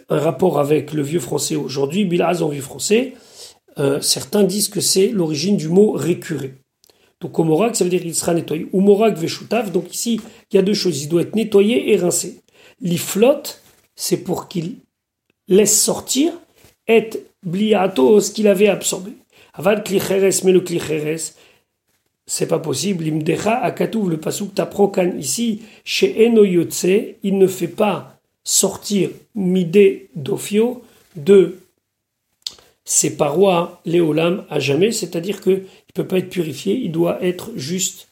un 0.09 0.19
rapport 0.19 0.59
avec 0.59 0.93
le 0.93 1.03
vieux 1.03 1.21
français 1.21 1.57
aujourd'hui, 1.57 2.05
Bilaz 2.05 2.43
en 2.43 2.49
vieux 2.49 2.63
français, 2.63 3.15
euh, 3.79 4.01
certains 4.01 4.45
disent 4.45 4.69
que 4.69 4.81
c'est 4.81 5.09
l'origine 5.09 5.57
du 5.57 5.69
mot 5.69 5.93
récuré. 5.93 6.55
Donc 7.21 7.39
Omorak, 7.39 7.77
ça 7.77 7.85
veut 7.85 7.91
dire 7.91 8.01
qu'il 8.01 8.15
sera 8.15 8.35
nettoyé. 8.35 8.69
Umorak 8.73 9.17
veshutav, 9.17 9.71
donc 9.73 9.93
ici, 9.93 10.21
il 10.51 10.57
y 10.57 10.59
a 10.59 10.63
deux 10.63 10.75
choses. 10.75 11.03
Il 11.03 11.09
doit 11.09 11.23
être 11.23 11.35
nettoyé 11.35 11.93
et 11.93 11.97
rincé. 11.97 12.41
L'iflotte, 12.81 13.63
c'est 13.97 14.19
pour 14.19 14.49
qu'il 14.49 14.77
laisse 15.49 15.81
sortir 15.81 16.33
et 16.87 17.11
bliato 17.45 18.21
ce 18.21 18.31
qu'il 18.31 18.47
avait 18.47 18.69
absorbé. 18.69 19.13
Aval 19.55 19.83
klicheres, 19.83 20.45
mais 20.45 20.53
le 20.53 20.61
klicheres, 20.61 21.35
c'est 22.27 22.47
pas 22.47 22.61
possible. 22.61 23.05
Imdecha 23.09 23.59
akatouv, 23.59 24.11
le 24.11 24.19
pasouk 24.19 24.55
t'apprend 24.55 24.93
ici, 25.19 25.63
chez 25.85 26.27
Enoyotse, 26.27 26.87
il 27.23 27.39
ne 27.39 27.47
fait 27.47 27.69
pas 27.69 28.18
sortir 28.49 29.11
midé 29.35 30.09
d'ofio 30.17 30.83
de 31.17 31.59
ses 32.87 33.15
parois, 33.15 33.83
léolam, 33.85 34.47
à 34.49 34.59
jamais, 34.59 34.91
c'est-à-dire 34.91 35.43
qu'il 35.43 35.53
ne 35.53 35.93
peut 35.93 36.07
pas 36.07 36.17
être 36.17 36.31
purifié, 36.31 36.75
il 36.75 36.91
doit 36.91 37.23
être 37.23 37.51
juste 37.57 38.09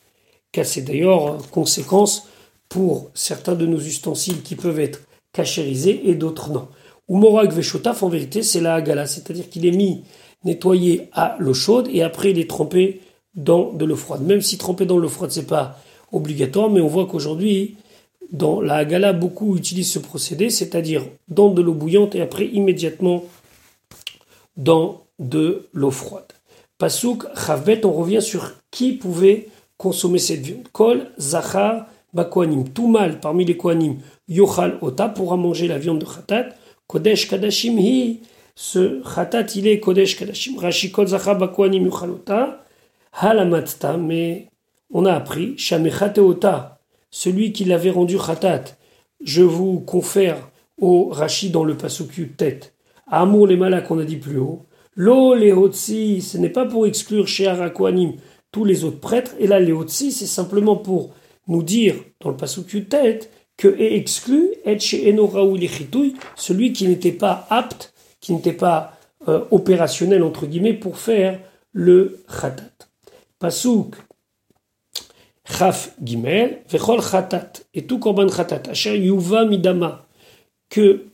cassé. 0.53 0.83
D'ailleurs, 0.83 1.39
conséquence 1.51 2.29
pour 2.69 3.11
certains 3.15 3.55
de 3.55 3.65
nos 3.65 3.81
ustensiles 3.81 4.43
qui 4.43 4.57
peuvent 4.57 4.79
être 4.79 5.01
cachérisés 5.33 6.03
et 6.05 6.15
d'autres 6.15 6.51
non. 6.51 6.69
Umorak 7.09 7.53
Veshotaf, 7.53 8.03
en 8.03 8.11
vérité, 8.11 8.43
c'est 8.43 8.61
la 8.61 8.75
Hagala, 8.75 9.07
c'est-à-dire 9.07 9.49
qu'il 9.49 9.65
est 9.65 9.71
mis, 9.71 10.05
nettoyé 10.45 11.09
à 11.13 11.37
l'eau 11.39 11.55
chaude 11.55 11.89
et 11.91 12.03
après 12.03 12.33
il 12.33 12.39
est 12.39 12.51
trempé 12.51 13.01
dans 13.35 13.73
de 13.73 13.87
l'eau 13.87 13.97
froide. 13.97 14.21
Même 14.21 14.43
si 14.43 14.59
trempé 14.59 14.85
dans 14.85 14.99
l'eau 14.99 15.09
froide, 15.09 15.31
c'est 15.31 15.47
pas 15.47 15.79
obligatoire, 16.13 16.69
mais 16.69 16.83
on 16.83 16.89
voit 16.89 17.07
qu'aujourd'hui, 17.07 17.77
dans 18.33 18.61
la 18.61 18.77
Hagala, 18.77 19.13
beaucoup 19.13 19.57
utilisent 19.57 19.93
ce 19.93 19.99
procédé, 19.99 20.51
c'est-à-dire 20.51 21.03
dans 21.29 21.51
de 21.51 21.63
l'eau 21.63 21.75
bouillante 21.75 22.15
et 22.15 22.21
après 22.21 22.47
immédiatement 22.47 23.25
dans 24.57 25.05
de 25.19 25.69
l'eau 25.73 25.91
froide. 25.91 26.33
Pasouk, 26.79 27.25
Chavbet, 27.35 27.85
on 27.87 27.93
revient 27.93 28.23
sur 28.23 28.53
qui 28.71 28.93
pouvait 28.93 29.49
consommer 29.79 30.19
cette 30.19 30.41
viande. 30.41 30.69
Kol, 30.73 31.07
Zachar, 31.19 31.87
Bakwanim, 32.13 32.69
tout 32.69 32.89
mal 32.89 33.21
parmi 33.21 33.45
les 33.45 33.57
Kohanim, 33.57 33.99
Yochal 34.29 34.79
Ota, 34.81 35.09
pourra 35.09 35.37
manger 35.37 35.69
la 35.69 35.79
viande 35.79 36.01
de 36.01 36.05
Khatat. 36.05 36.51
Kodesh 36.87 37.29
Kadashim 37.29 37.79
Hi, 37.79 38.21
ce 38.55 39.03
Khatat, 39.03 39.47
il 39.55 39.67
est 39.67 39.81
Kodesh 39.81 40.19
Kadashim. 40.19 40.59
Rashi 40.59 40.91
Kol, 40.91 41.09
Zachar, 41.09 41.39
Bakwanim, 41.39 41.85
Yochal 41.85 42.11
Ota. 42.11 42.63
Halamatta, 43.13 43.97
mais 43.97 44.49
on 44.93 45.07
a 45.07 45.15
appris, 45.15 45.57
Shamechate 45.57 46.19
Ota, 46.19 46.76
celui 47.11 47.53
qui 47.53 47.65
l'avait 47.65 47.91
rendu 47.91 48.17
Khatat. 48.19 48.65
Je 49.23 49.43
vous 49.43 49.81
confère 49.81 50.51
au 50.81 51.09
Rashi 51.09 51.51
dans 51.51 51.65
le 51.65 51.77
Pasuk 51.77 52.37
tête 52.37 52.75
Amour 53.09 53.47
les 53.47 53.57
malaks 53.57 53.87
qu'on 53.87 54.01
a 54.01 54.05
dit 54.05 54.17
plus 54.17 54.39
haut. 54.39 54.67
L'eau, 54.97 55.35
les 55.35 55.53
ce 55.53 56.39
n'est 56.39 56.49
pas 56.49 56.67
pour 56.67 56.87
exclure 56.87 57.29
chez 57.29 57.47
Arakwanim 57.47 58.15
tous 58.51 58.65
les 58.65 58.85
autres 58.85 59.01
prêtres. 59.01 59.35
Et 59.39 59.47
là, 59.47 59.61
les 59.61 59.75
c'est 59.89 60.11
simplement 60.11 60.77
pour 60.77 61.11
nous 61.47 61.63
dire, 61.63 61.95
dans 62.21 62.31
le 62.31 62.37
Pasuk 62.37 62.89
tête, 62.89 63.31
que 63.57 63.69
est 63.69 63.97
exclu, 63.97 64.49
et 64.65 64.79
chez 64.79 65.09
Enoraou 65.11 65.57
celui 66.35 66.73
qui 66.73 66.89
n'était 66.89 67.13
pas 67.13 67.47
apte, 67.51 67.95
qui 68.21 68.33
n'était 68.33 68.53
pas 68.53 68.99
euh, 69.29 69.45
opérationnel, 69.51 70.23
entre 70.23 70.47
guillemets, 70.47 70.75
pour 70.75 70.99
faire 70.99 71.39
le 71.73 72.19
khatat. 72.29 72.65
Pasuk 73.39 73.95
Chaf 75.49 75.95
Gimel, 76.03 76.63
Vechol 76.69 77.01
Khatat, 77.01 77.53
et 77.75 77.87
tout 77.87 77.99
Korban 77.99 78.27
Khatat, 78.27 78.71
Asher 78.71 78.99
Yuva 78.99 79.45
Midama, 79.45 80.07
que 80.69 81.07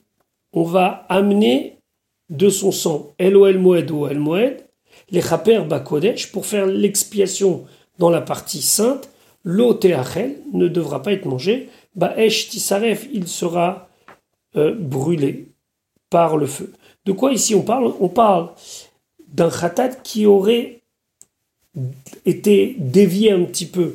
on 0.53 0.65
va 0.65 1.07
amener 1.09 1.79
de 2.31 2.49
son 2.49 2.73
sang, 2.73 3.13
El 3.19 3.59
Moed 3.59 3.91
ou 3.91 4.07
El 4.07 4.19
Moed, 4.19 4.65
les 5.11 5.21
Chaper 5.21 5.61
Bakodesh, 5.61 6.33
pour 6.33 6.47
faire 6.47 6.67
l'expiation 6.67 7.65
dans 7.99 8.11
la 8.11 8.21
partie 8.21 8.63
sainte, 8.63 9.09
l'eau 9.45 9.75
Teachel 9.75 10.37
ne 10.53 10.69
devra 10.69 11.03
pas 11.03 11.13
être 11.13 11.27
mangé, 11.27 11.69
Baesh 11.95 12.49
Tisaref, 12.49 13.07
il 13.13 13.29
sera 13.29 13.89
euh, 14.57 14.75
brûlé 14.75 15.49
par 16.09 16.37
le 16.37 16.47
feu. 16.47 16.73
De 17.05 17.13
quoi 17.13 17.33
ici 17.33 17.55
on 17.55 17.63
parle? 17.63 17.93
On 18.01 18.09
parle 18.09 18.51
d'un 19.29 19.51
khatat 19.51 19.91
qui 20.03 20.27
aurait 20.27 20.81
été 22.25 22.77
dévié 22.79 23.33
un 23.33 23.45
petit 23.45 23.67
peu 23.67 23.95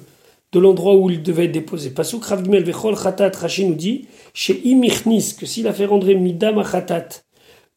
de 0.51 0.59
l'endroit 0.59 0.95
où 0.95 1.09
il 1.09 1.23
devait 1.23 1.45
être 1.45 1.51
déposé. 1.51 1.89
Pasuk 1.89 2.23
Ravgmel 2.23 2.63
Vechol 2.63 2.95
Khatat 2.95 3.31
Rashi 3.39 3.65
nous 3.65 3.75
dit 3.75 4.07
chez 4.33 4.59
Imichnis 4.67 5.35
que 5.37 5.45
s'il 5.45 5.67
a 5.67 5.73
fait 5.73 5.85
rendre 5.85 6.11
Midam 6.13 6.63
Khatat 6.63 7.23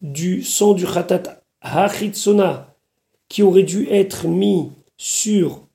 du 0.01 0.43
sang 0.43 0.73
du 0.73 0.87
khatat 0.87 1.43
hachitsona 1.61 2.75
qui 3.29 3.43
aurait 3.43 3.65
dû 3.65 3.87
être 3.91 4.27
mis 4.27 4.71
sur 4.97 5.67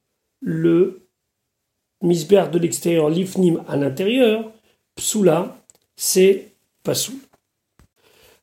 le 0.42 1.08
misber 2.02 2.46
de 2.52 2.60
l'extérieur, 2.60 3.10
l'ifnim 3.10 3.64
à 3.68 3.78
l'intérieur, 3.78 4.52
psula, 4.96 5.58
c'est 5.96 6.54
pasoul. 6.84 7.16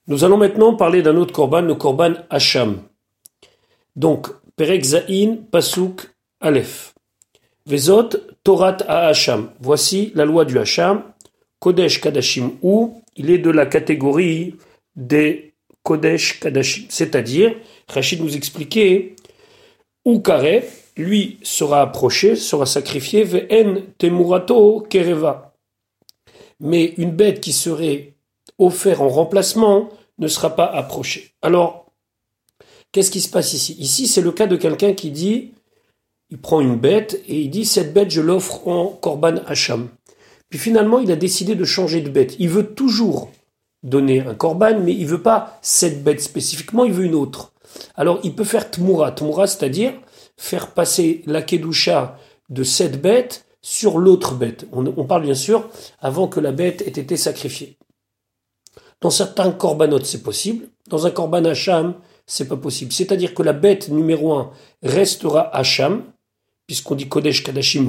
Nous 0.09 0.25
allons 0.25 0.37
maintenant 0.37 0.75
parler 0.75 1.03
d'un 1.03 1.17
autre 1.17 1.33
korban, 1.33 1.61
le 1.61 1.75
korban 1.75 2.15
Hacham. 2.31 2.83
Donc, 3.95 4.29
Perek 4.57 4.83
Zain, 4.83 5.37
Pasuk, 5.51 6.11
Aleph. 6.41 6.92
Vezot, 7.67 8.11
Torat. 8.45 8.79
Voici 9.61 10.13
la 10.15 10.25
loi 10.25 10.45
du 10.45 10.59
Hacham. 10.59 11.03
Kodesh 11.61 12.01
Kadashim 12.01 12.59
ou, 12.63 13.01
il 13.17 13.31
est 13.31 13.39
de 13.39 13.51
la 13.51 13.67
catégorie 13.67 14.57
des 14.97 15.55
Kodesh 15.85 16.41
Kadashim. 16.41 16.87
C'est-à-dire, 16.89 17.55
Rachid 17.87 18.21
nous 18.21 18.37
expliquait, 18.37 19.15
ou 20.05 20.19
Kare, 20.19 20.63
lui 20.97 21.39
sera 21.43 21.83
approché, 21.83 22.35
sera 22.35 22.67
sacrifié, 22.67 23.23
Ve'en 23.23 23.83
Temurato 23.97 24.81
Kereva. 24.91 25.55
Mais 26.59 26.95
une 26.97 27.13
bête 27.13 27.41
qui 27.41 27.53
serait 27.53 28.15
offerte 28.59 29.01
en 29.01 29.09
remplacement 29.09 29.89
ne 30.19 30.27
sera 30.27 30.57
pas 30.57 30.67
approchée. 30.67 31.33
Alors, 31.43 31.93
qu'est-ce 32.91 33.13
qui 33.13 33.21
se 33.21 33.31
passe 33.31 33.53
ici? 33.53 33.77
Ici, 33.79 34.09
c'est 34.09 34.21
le 34.21 34.33
cas 34.33 34.49
de 34.49 34.57
quelqu'un 34.57 34.95
qui 34.95 35.13
dit, 35.13 35.53
il 36.33 36.39
prend 36.39 36.63
une 36.63 36.77
bête 36.77 37.21
et 37.29 37.43
il 37.43 37.51
dit, 37.51 37.67
cette 37.67 37.93
bête, 37.93 38.11
je 38.11 38.23
l'offre 38.23 38.67
en 38.67 38.87
Korban 38.87 39.37
Hacham. 39.47 39.91
Puis 40.49 40.59
finalement, 40.59 40.99
il 40.99 41.13
a 41.13 41.17
décidé 41.17 41.55
de 41.55 41.65
changer 41.65 42.01
de 42.01 42.09
bête. 42.09 42.37
Il 42.39 42.49
veut 42.49 42.69
toujours 42.73 43.31
donner 43.83 44.21
un 44.21 44.35
Korban, 44.35 44.81
mais 44.81 44.95
il 44.95 45.07
veut 45.07 45.21
pas 45.21 45.59
cette 45.61 46.03
bête 46.03 46.23
spécifiquement, 46.23 46.85
il 46.85 46.95
veut 46.95 47.05
une 47.05 47.15
autre. 47.15 47.53
Alors, 47.97 48.19
il 48.25 48.35
peut 48.35 48.45
faire 48.45 48.71
Tmura. 48.71 49.13
Tmura, 49.13 49.47
c'est-à-dire 49.47 49.93
faire 50.39 50.73
passer 50.73 51.23
la 51.27 51.43
Kedusha 51.43 52.17
de 52.49 52.63
cette 52.65 53.03
bête 53.03 53.45
sur 53.61 53.99
l'autre 53.99 54.35
bête. 54.35 54.67
On, 54.73 55.05
parle 55.05 55.25
bien 55.25 55.35
sûr 55.35 55.69
avant 56.01 56.29
que 56.29 56.41
la 56.41 56.53
bête 56.53 56.81
ait 56.81 56.99
été 56.99 57.19
sacrifiée. 57.19 57.77
Dans 59.03 59.11
certains 59.11 59.53
corbanotes, 59.53 60.07
c'est 60.07 60.23
possible. 60.23 60.69
Dans 60.89 61.05
un 61.07 61.11
korban 61.11 61.45
Hacham, 61.45 61.95
c'est 62.25 62.49
pas 62.49 62.57
possible. 62.57 62.91
C'est-à-dire 62.91 63.35
que 63.35 63.43
la 63.43 63.53
bête 63.53 63.91
numéro 63.91 64.33
un 64.33 64.51
restera 64.83 65.55
Hacham, 65.55 66.05
puisqu'on 66.67 66.95
dit 66.95 67.09
Kodesh 67.09 67.43
Kadashim 67.43 67.89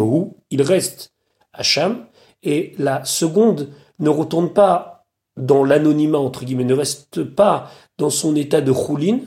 il 0.50 0.62
reste 0.62 1.14
Hacham, 1.54 2.06
et 2.42 2.74
la 2.78 3.06
seconde 3.06 3.70
ne 4.00 4.10
retourne 4.10 4.52
pas 4.54 5.06
dans 5.38 5.64
l'anonymat, 5.64 6.20
entre 6.20 6.46
guillemets, 6.46 6.64
ne 6.64 6.74
reste 6.74 7.24
pas 7.24 7.70
dans 7.98 8.10
son 8.10 8.36
état 8.36 8.62
de 8.62 8.74
choulin, 8.74 9.20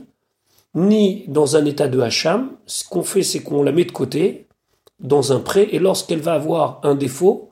ni 0.75 1.25
dans 1.29 1.57
un 1.57 1.65
état 1.65 1.89
de 1.89 2.01
hacham. 2.01 2.51
Ce 2.67 2.85
qu'on 2.85 3.03
fait, 3.03 3.23
c'est 3.23 3.43
qu'on 3.43 3.63
la 3.63 3.73
met 3.73 3.85
de 3.85 3.93
côté, 3.93 4.47
dans 5.01 5.33
un 5.33 5.41
prêt, 5.41 5.69
et 5.73 5.79
lorsqu'elle 5.79 6.21
va 6.21 6.35
avoir 6.35 6.81
un 6.83 6.95
défaut, 6.95 7.51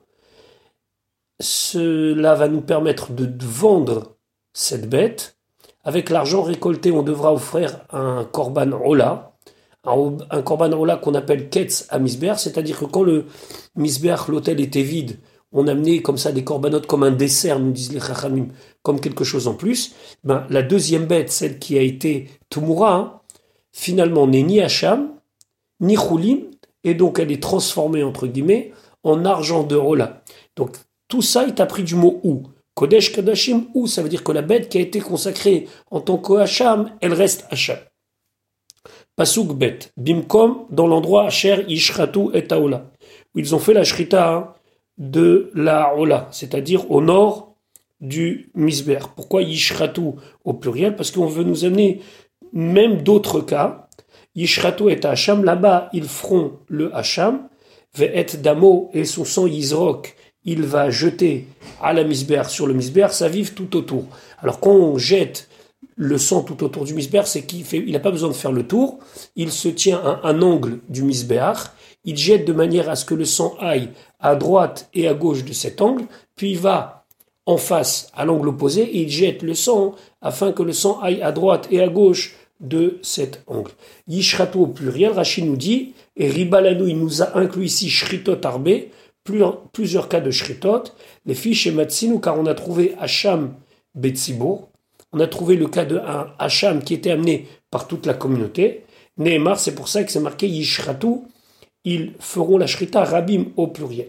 cela 1.40 2.34
va 2.34 2.48
nous 2.48 2.60
permettre 2.60 3.12
de 3.12 3.28
vendre 3.44 4.16
cette 4.52 4.88
bête. 4.88 5.36
Avec 5.82 6.10
l'argent 6.10 6.42
récolté, 6.42 6.92
on 6.92 7.02
devra 7.02 7.32
offrir 7.32 7.80
un 7.90 8.24
korban 8.24 8.72
ola, 8.72 9.33
un 9.86 10.42
korban 10.42 10.72
ola 10.72 10.96
qu'on 10.96 11.14
appelle 11.14 11.48
ketz 11.48 11.86
à 11.90 11.98
misber, 11.98 12.34
c'est-à-dire 12.36 12.78
que 12.78 12.84
quand 12.86 13.02
le 13.02 13.26
misber, 13.76 14.16
l'hôtel 14.28 14.60
était 14.60 14.82
vide, 14.82 15.18
on 15.52 15.68
amenait 15.68 16.02
comme 16.02 16.18
ça 16.18 16.32
des 16.32 16.42
corbanotes 16.42 16.86
comme 16.86 17.04
un 17.04 17.12
dessert, 17.12 17.60
nous 17.60 17.70
disent 17.70 17.92
les 17.92 18.00
chachamim, 18.00 18.48
comme 18.82 19.00
quelque 19.00 19.24
chose 19.24 19.46
en 19.46 19.54
plus. 19.54 19.94
Ben, 20.24 20.46
la 20.50 20.62
deuxième 20.62 21.06
bête, 21.06 21.30
celle 21.30 21.58
qui 21.58 21.78
a 21.78 21.82
été 21.82 22.28
Tumura, 22.50 22.94
hein, 22.94 23.20
finalement 23.72 24.26
n'est 24.26 24.42
ni 24.42 24.60
Hacham, 24.60 25.10
ni 25.80 25.96
Choulim, 25.96 26.40
et 26.82 26.94
donc 26.94 27.18
elle 27.20 27.30
est 27.30 27.42
transformée, 27.42 28.02
entre 28.02 28.26
guillemets, 28.26 28.72
en 29.04 29.24
argent 29.24 29.62
de 29.62 29.76
Rola. 29.76 30.22
Donc 30.56 30.76
tout 31.08 31.22
ça 31.22 31.46
est 31.46 31.60
appris 31.60 31.84
du 31.84 31.94
mot 31.94 32.20
ou. 32.24 32.42
Kodesh 32.74 33.12
Kadashim 33.12 33.66
ou, 33.74 33.86
ça 33.86 34.02
veut 34.02 34.08
dire 34.08 34.24
que 34.24 34.32
la 34.32 34.42
bête 34.42 34.68
qui 34.68 34.78
a 34.78 34.80
été 34.80 34.98
consacrée 34.98 35.68
en 35.92 36.00
tant 36.00 36.18
qu'Hacham, 36.18 36.90
elle 37.00 37.12
reste 37.12 37.46
Hacham. 37.50 37.78
Pasuk 39.16 39.52
bet, 39.52 39.78
bimkom, 39.96 40.66
dans 40.70 40.88
l'endroit 40.88 41.26
Asher 41.26 41.64
Ishratu 41.68 42.34
et 42.34 42.46
Taola, 42.46 42.90
où 43.34 43.38
ils 43.38 43.54
ont 43.54 43.60
fait 43.60 43.72
la 43.72 43.84
shrita 43.84 44.54
de 44.98 45.50
la 45.54 45.94
Ola, 45.96 46.28
c'est-à-dire 46.32 46.90
au 46.90 47.00
nord 47.00 47.54
du 48.00 48.50
Misber. 48.54 48.98
Pourquoi 49.14 49.42
Yishratu 49.42 50.02
au 50.44 50.52
pluriel? 50.52 50.96
Parce 50.96 51.12
qu'on 51.12 51.26
veut 51.26 51.44
nous 51.44 51.64
amener 51.64 52.00
même 52.52 53.02
d'autres 53.02 53.40
cas. 53.40 53.88
Yishratu 54.34 54.90
et 54.90 55.04
Hacham, 55.06 55.44
là-bas 55.44 55.90
ils 55.92 56.08
feront 56.08 56.58
le 56.66 56.94
Hacham, 56.94 57.48
Ve'et 57.96 58.36
Damo 58.42 58.90
et 58.92 59.04
son 59.04 59.24
sang 59.24 59.46
Yisrok, 59.46 60.16
il 60.44 60.62
va 60.62 60.90
jeter 60.90 61.46
à 61.80 61.92
la 61.92 62.02
Misber, 62.02 62.42
sur 62.48 62.66
le 62.66 62.74
Misber, 62.74 63.08
ça 63.10 63.28
vive 63.28 63.54
tout 63.54 63.76
autour. 63.76 64.06
Alors 64.38 64.58
quand 64.58 64.72
on 64.74 64.98
jette 64.98 65.48
le 65.96 66.18
sang 66.18 66.42
tout 66.42 66.64
autour 66.64 66.84
du 66.84 66.94
Misber, 66.94 67.22
c'est 67.24 67.42
qu'il 67.42 67.64
il 67.72 67.92
n'a 67.92 68.00
pas 68.00 68.10
besoin 68.10 68.28
de 68.28 68.34
faire 68.34 68.52
le 68.52 68.66
tour, 68.66 68.98
il 69.36 69.50
se 69.52 69.68
tient 69.68 69.98
à 69.98 70.20
un 70.24 70.42
angle 70.42 70.80
du 70.88 71.02
Misber, 71.02 71.52
il 72.04 72.16
jette 72.16 72.46
de 72.46 72.52
manière 72.52 72.88
à 72.90 72.96
ce 72.96 73.04
que 73.04 73.14
le 73.14 73.24
sang 73.24 73.54
aille 73.60 73.90
à 74.20 74.36
droite 74.36 74.88
et 74.94 75.08
à 75.08 75.14
gauche 75.14 75.44
de 75.44 75.52
cet 75.52 75.80
angle, 75.80 76.04
puis 76.36 76.52
il 76.52 76.58
va 76.58 77.04
en 77.46 77.56
face 77.56 78.10
à 78.14 78.24
l'angle 78.24 78.48
opposé 78.48 78.82
et 78.82 79.02
il 79.02 79.10
jette 79.10 79.42
le 79.42 79.54
sang 79.54 79.94
afin 80.22 80.52
que 80.52 80.62
le 80.62 80.72
sang 80.72 81.00
aille 81.00 81.22
à 81.22 81.32
droite 81.32 81.68
et 81.70 81.80
à 81.80 81.88
gauche 81.88 82.34
de 82.60 82.98
cet 83.02 83.42
angle. 83.46 83.72
Yishratu 84.08 84.58
au 84.58 84.66
pluriel, 84.66 85.12
Rachid 85.12 85.44
nous 85.44 85.56
dit, 85.56 85.92
et 86.16 86.28
Ribalanou, 86.28 86.86
il 86.86 86.98
nous 86.98 87.22
a 87.22 87.36
inclus 87.36 87.66
ici 87.66 87.90
Shritot 87.90 88.38
Arbe, 88.44 88.70
plusieurs 89.72 90.08
cas 90.08 90.20
de 90.20 90.30
Shritot, 90.30 90.84
les 91.26 91.34
fiches 91.34 91.66
et 91.66 91.72
Matsinu, 91.72 92.20
car 92.20 92.38
on 92.38 92.46
a 92.46 92.54
trouvé 92.54 92.94
Hacham 92.98 93.54
Betsibour, 93.94 94.68
on 95.14 95.20
a 95.20 95.28
trouvé 95.28 95.56
le 95.56 95.68
cas 95.68 95.84
de 95.84 95.96
un 95.96 96.26
Hacham 96.38 96.82
qui 96.82 96.92
était 96.94 97.12
amené 97.12 97.46
par 97.70 97.86
toute 97.86 98.04
la 98.04 98.14
communauté. 98.14 98.84
Nehemar, 99.16 99.60
c'est 99.60 99.74
pour 99.74 99.86
ça 99.86 100.02
que 100.02 100.10
c'est 100.10 100.20
marqué 100.20 100.48
Yishratu, 100.48 101.20
ils 101.84 102.12
feront 102.18 102.58
la 102.58 102.66
shrita 102.66 103.04
rabim 103.04 103.46
au 103.56 103.68
pluriel. 103.68 104.08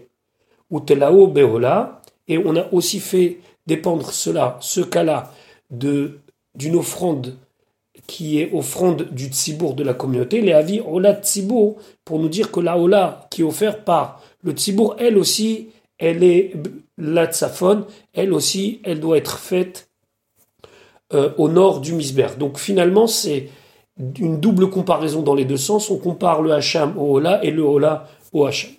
Ou 0.68 0.80
telao 0.80 1.28
beola, 1.28 2.02
et 2.26 2.38
on 2.38 2.56
a 2.56 2.66
aussi 2.72 2.98
fait 2.98 3.38
dépendre 3.68 4.10
cela, 4.10 4.58
ce 4.60 4.80
cas-là, 4.80 5.32
de, 5.70 6.18
d'une 6.56 6.74
offrande 6.74 7.36
qui 8.08 8.40
est 8.40 8.52
offrande 8.52 9.08
du 9.12 9.26
tzibour 9.26 9.74
de 9.74 9.84
la 9.84 9.94
communauté, 9.94 10.40
les 10.40 10.52
avis 10.52 10.80
ola 10.80 11.14
tzibour, 11.14 11.76
pour 12.04 12.18
nous 12.18 12.28
dire 12.28 12.50
que 12.50 12.60
la 12.60 12.78
ola 12.78 13.28
qui 13.30 13.42
est 13.42 13.44
offerte 13.44 13.84
par 13.84 14.22
le 14.42 14.52
tzibour, 14.52 14.96
elle 14.98 15.18
aussi, 15.18 15.68
elle 15.98 16.24
est 16.24 16.52
la 16.98 17.26
tsafon, 17.26 17.86
elle 18.12 18.32
aussi, 18.32 18.80
elle 18.84 19.00
doit 19.00 19.18
être 19.18 19.38
faite 19.38 19.85
euh, 21.12 21.30
au 21.38 21.48
nord 21.48 21.80
du 21.80 21.92
misber. 21.92 22.28
Donc 22.38 22.58
finalement, 22.58 23.06
c'est 23.06 23.48
une 24.18 24.40
double 24.40 24.70
comparaison 24.70 25.22
dans 25.22 25.34
les 25.34 25.44
deux 25.44 25.56
sens. 25.56 25.90
On 25.90 25.98
compare 25.98 26.42
le 26.42 26.52
Hacham 26.52 26.98
au 26.98 27.16
Ola 27.16 27.42
et 27.44 27.50
le 27.50 27.62
Ola 27.62 28.08
au 28.32 28.44
Hacham. 28.44 28.70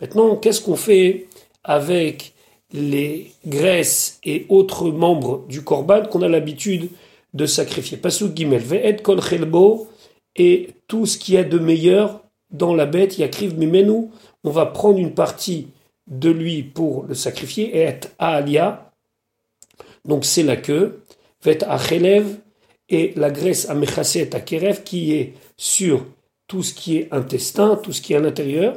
Maintenant, 0.00 0.36
qu'est-ce 0.36 0.60
qu'on 0.60 0.76
fait 0.76 1.26
avec 1.64 2.34
les 2.72 3.30
graisses 3.46 4.18
et 4.24 4.46
autres 4.48 4.90
membres 4.90 5.44
du 5.48 5.62
Korban 5.62 6.02
qu'on 6.10 6.22
a 6.22 6.28
l'habitude 6.28 6.88
de 7.34 7.46
sacrifier? 7.46 7.98
Pasuk 7.98 8.36
Gimel, 8.36 8.62
Ve'et 8.62 8.96
Kol 8.96 9.20
Chelbo, 9.20 9.88
et 10.34 10.70
tout 10.88 11.06
ce 11.06 11.18
qui 11.18 11.36
est 11.36 11.44
de 11.44 11.58
meilleur 11.58 12.20
dans 12.50 12.74
la 12.74 12.86
bête, 12.86 13.18
Yakriv 13.18 13.58
Mimenu, 13.58 14.08
on 14.44 14.50
va 14.50 14.66
prendre 14.66 14.98
une 14.98 15.14
partie 15.14 15.68
de 16.06 16.30
lui 16.30 16.62
pour 16.62 17.04
le 17.04 17.14
sacrifier, 17.14 17.76
et 17.76 17.82
et 17.82 18.00
Alia, 18.18 18.90
donc 20.04 20.24
c'est 20.24 20.42
la 20.42 20.56
queue, 20.56 21.01
Ve'et 21.42 21.64
Achelev, 21.64 22.36
et 22.88 23.12
la 23.16 23.30
graisse 23.30 23.68
à 23.70 24.40
Kerev 24.40 24.82
qui 24.84 25.14
est 25.14 25.34
sur 25.56 26.04
tout 26.46 26.62
ce 26.62 26.74
qui 26.74 26.98
est 26.98 27.08
intestin, 27.12 27.76
tout 27.76 27.92
ce 27.92 28.02
qui 28.02 28.12
est 28.12 28.16
à 28.16 28.20
l'intérieur. 28.20 28.76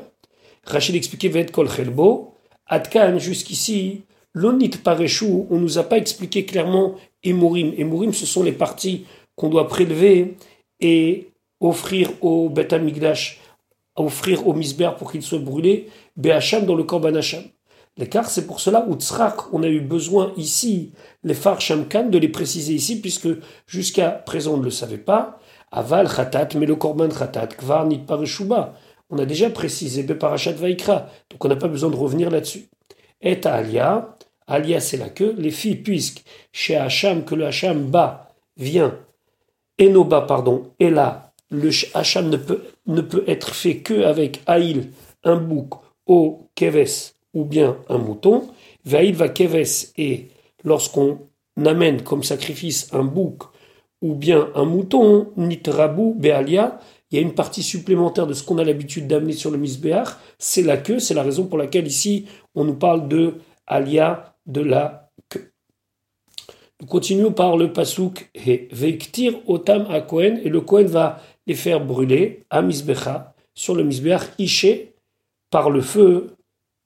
Rachid 0.64 0.96
expliquait 0.96 1.28
Ved 1.28 1.52
Kol 1.52 1.70
Chelbo. 1.70 2.34
Adkan, 2.68 3.20
jusqu'ici, 3.20 4.04
l'onit 4.34 4.70
parechou, 4.70 5.48
on 5.52 5.60
nous 5.60 5.78
a 5.78 5.84
pas 5.84 5.98
expliqué 5.98 6.46
clairement 6.46 6.96
Emorim. 7.24 7.74
Emorim, 7.78 8.14
ce 8.14 8.26
sont 8.26 8.42
les 8.42 8.54
parties 8.54 9.06
qu'on 9.36 9.50
doit 9.50 9.68
prélever 9.68 10.38
et 10.80 11.28
offrir 11.60 12.12
au 12.22 12.50
Bet 12.50 12.70
offrir 13.98 14.48
au 14.48 14.54
Misber 14.54 14.92
pour 14.98 15.12
qu'il 15.12 15.22
soit 15.22 15.40
brûlé, 15.40 15.88
Behacham 16.18 16.66
dans 16.66 16.76
le 16.76 16.84
Korban 16.84 17.16
Hacham. 17.16 17.44
L'écart, 17.98 18.30
c'est 18.30 18.46
pour 18.46 18.60
cela, 18.60 18.86
où 18.90 18.98
on 19.54 19.64
a 19.64 19.70
eu 19.70 19.80
besoin 19.80 20.34
ici, 20.36 20.92
les 21.26 21.34
Far 21.34 21.60
Shamkan, 21.60 22.04
de 22.04 22.18
les 22.18 22.30
préciser 22.30 22.74
ici, 22.74 23.02
puisque 23.02 23.28
jusqu'à 23.68 24.12
présent 24.12 24.54
on 24.54 24.58
ne 24.58 24.64
le 24.64 24.70
savait 24.70 25.00
pas. 25.00 25.40
Aval 25.72 26.08
Khatat, 26.08 26.50
mais 26.58 26.68
le 26.68 26.76
Korban 26.76 27.10
Khatat, 27.10 27.48
Kvar 27.48 27.90
Pareshuba. 28.08 28.76
On 29.10 29.18
a 29.18 29.26
déjà 29.26 29.50
précisé 29.50 30.04
Beparashat 30.04 30.54
Vaikra, 30.54 31.10
donc 31.30 31.44
on 31.44 31.48
n'a 31.50 31.56
pas 31.56 31.68
besoin 31.68 31.90
de 31.90 31.96
revenir 31.96 32.30
là-dessus. 32.30 32.70
Et 33.22 33.40
Alia, 33.46 34.16
Alia 34.48 34.80
c'est 34.80 34.98
la 34.98 35.10
queue, 35.10 35.36
les 35.38 35.52
filles, 35.52 35.78
puisque 35.78 36.24
chez 36.54 36.76
Hacham, 36.76 37.26
que 37.26 37.36
le 37.36 37.48
Hacham 37.48 37.86
bas 37.86 38.32
vient, 38.56 38.98
Enoba, 39.82 40.22
pardon, 40.22 40.72
et 40.80 40.90
là, 40.90 41.34
le 41.50 41.70
Hacham 41.94 42.30
ne 42.30 42.38
peut, 43.02 43.24
être 43.28 43.54
fait 43.54 43.78
que 43.78 44.04
avec 44.04 44.42
Aïl, 44.46 44.92
un 45.24 45.38
bouc, 45.38 45.74
au 46.06 46.50
keves 46.56 47.14
ou 47.34 47.46
bien 47.46 47.78
un 47.90 47.98
mouton, 47.98 48.48
vaïd 48.86 49.16
va 49.16 49.30
keves 49.30 49.92
et 49.98 50.30
lorsqu'on 50.66 51.20
amène 51.66 52.02
comme 52.02 52.24
sacrifice 52.24 52.90
un 52.94 53.04
bouc 53.04 53.44
ou 54.02 54.14
bien 54.14 54.50
un 54.56 54.66
mouton, 54.66 55.32
nitrabu 55.38 56.14
bealia, 56.16 56.80
il 57.10 57.16
y 57.16 57.20
a 57.20 57.22
une 57.22 57.34
partie 57.34 57.64
supplémentaire 57.64 58.28
de 58.28 58.34
ce 58.34 58.44
qu'on 58.44 58.58
a 58.58 58.64
l'habitude 58.64 59.08
d'amener 59.08 59.34
sur 59.34 59.52
le 59.52 59.58
misbéach, 59.58 60.10
c'est 60.38 60.64
la 60.64 60.78
queue, 60.78 61.00
c'est 61.00 61.14
la 61.14 61.24
raison 61.24 61.46
pour 61.46 61.58
laquelle 61.58 61.88
ici 61.88 62.26
on 62.56 62.66
nous 62.66 62.76
parle 62.76 63.08
de 63.08 63.36
alia 63.68 64.36
de 64.46 64.62
la 64.62 65.12
queue. 65.30 65.52
Nous 66.82 66.88
continuons 66.88 67.32
par 67.32 67.56
le 67.58 67.72
pasuk 67.72 68.30
et 68.36 68.68
otam 69.48 69.88
a 69.90 70.02
Kohen 70.02 70.42
et 70.44 70.50
le 70.50 70.62
Kohen 70.62 70.88
va 70.88 71.22
les 71.48 71.56
faire 71.56 71.84
brûler 71.84 72.46
à 72.50 72.62
misbecha 72.62 73.34
sur 73.54 73.76
le 73.76 73.84
misbéach 73.84 74.24
iché 74.38 74.96
par 75.50 75.70
le 75.70 75.82
feu. 75.82 76.36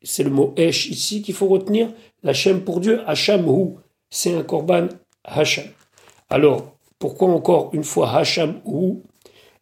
C'est 0.02 0.24
le 0.24 0.30
mot 0.30 0.54
esh 0.56 0.90
ici 0.90 1.22
qu'il 1.22 1.34
faut 1.34 1.48
retenir. 1.48 1.92
L'Hachem 2.24 2.64
pour 2.64 2.80
Dieu, 2.80 3.02
Hacham 3.08 3.48
hu, 3.48 3.76
c'est 4.10 4.34
un 4.34 4.44
korban 4.44 4.88
Hacham. 5.24 5.66
Alors, 6.30 6.76
pourquoi 6.98 7.30
encore 7.30 7.70
une 7.74 7.84
fois 7.84 8.12
Hacham 8.12 8.62
hu 8.66 9.02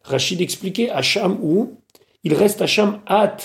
Rachid 0.02 0.40
expliquait 0.40 0.90
Hacham 0.90 1.38
hu, 1.42 1.66
il 2.24 2.34
reste 2.34 2.62
Hacham 2.62 3.00
at 3.06 3.36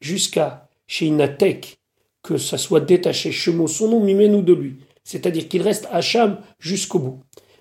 jusqu'à 0.00 0.68
chez 0.86 1.06
Inatek, 1.06 1.78
que 2.22 2.36
ça 2.36 2.58
soit 2.58 2.80
détaché, 2.80 3.32
Shemo, 3.32 3.66
son 3.66 3.88
nom, 3.88 4.00
nous 4.00 4.42
de 4.42 4.52
lui. 4.52 4.76
C'est-à-dire 5.02 5.48
qu'il 5.48 5.62
reste 5.62 5.88
Hacham 5.92 6.38
jusqu'au 6.58 6.98
bout. 6.98 7.20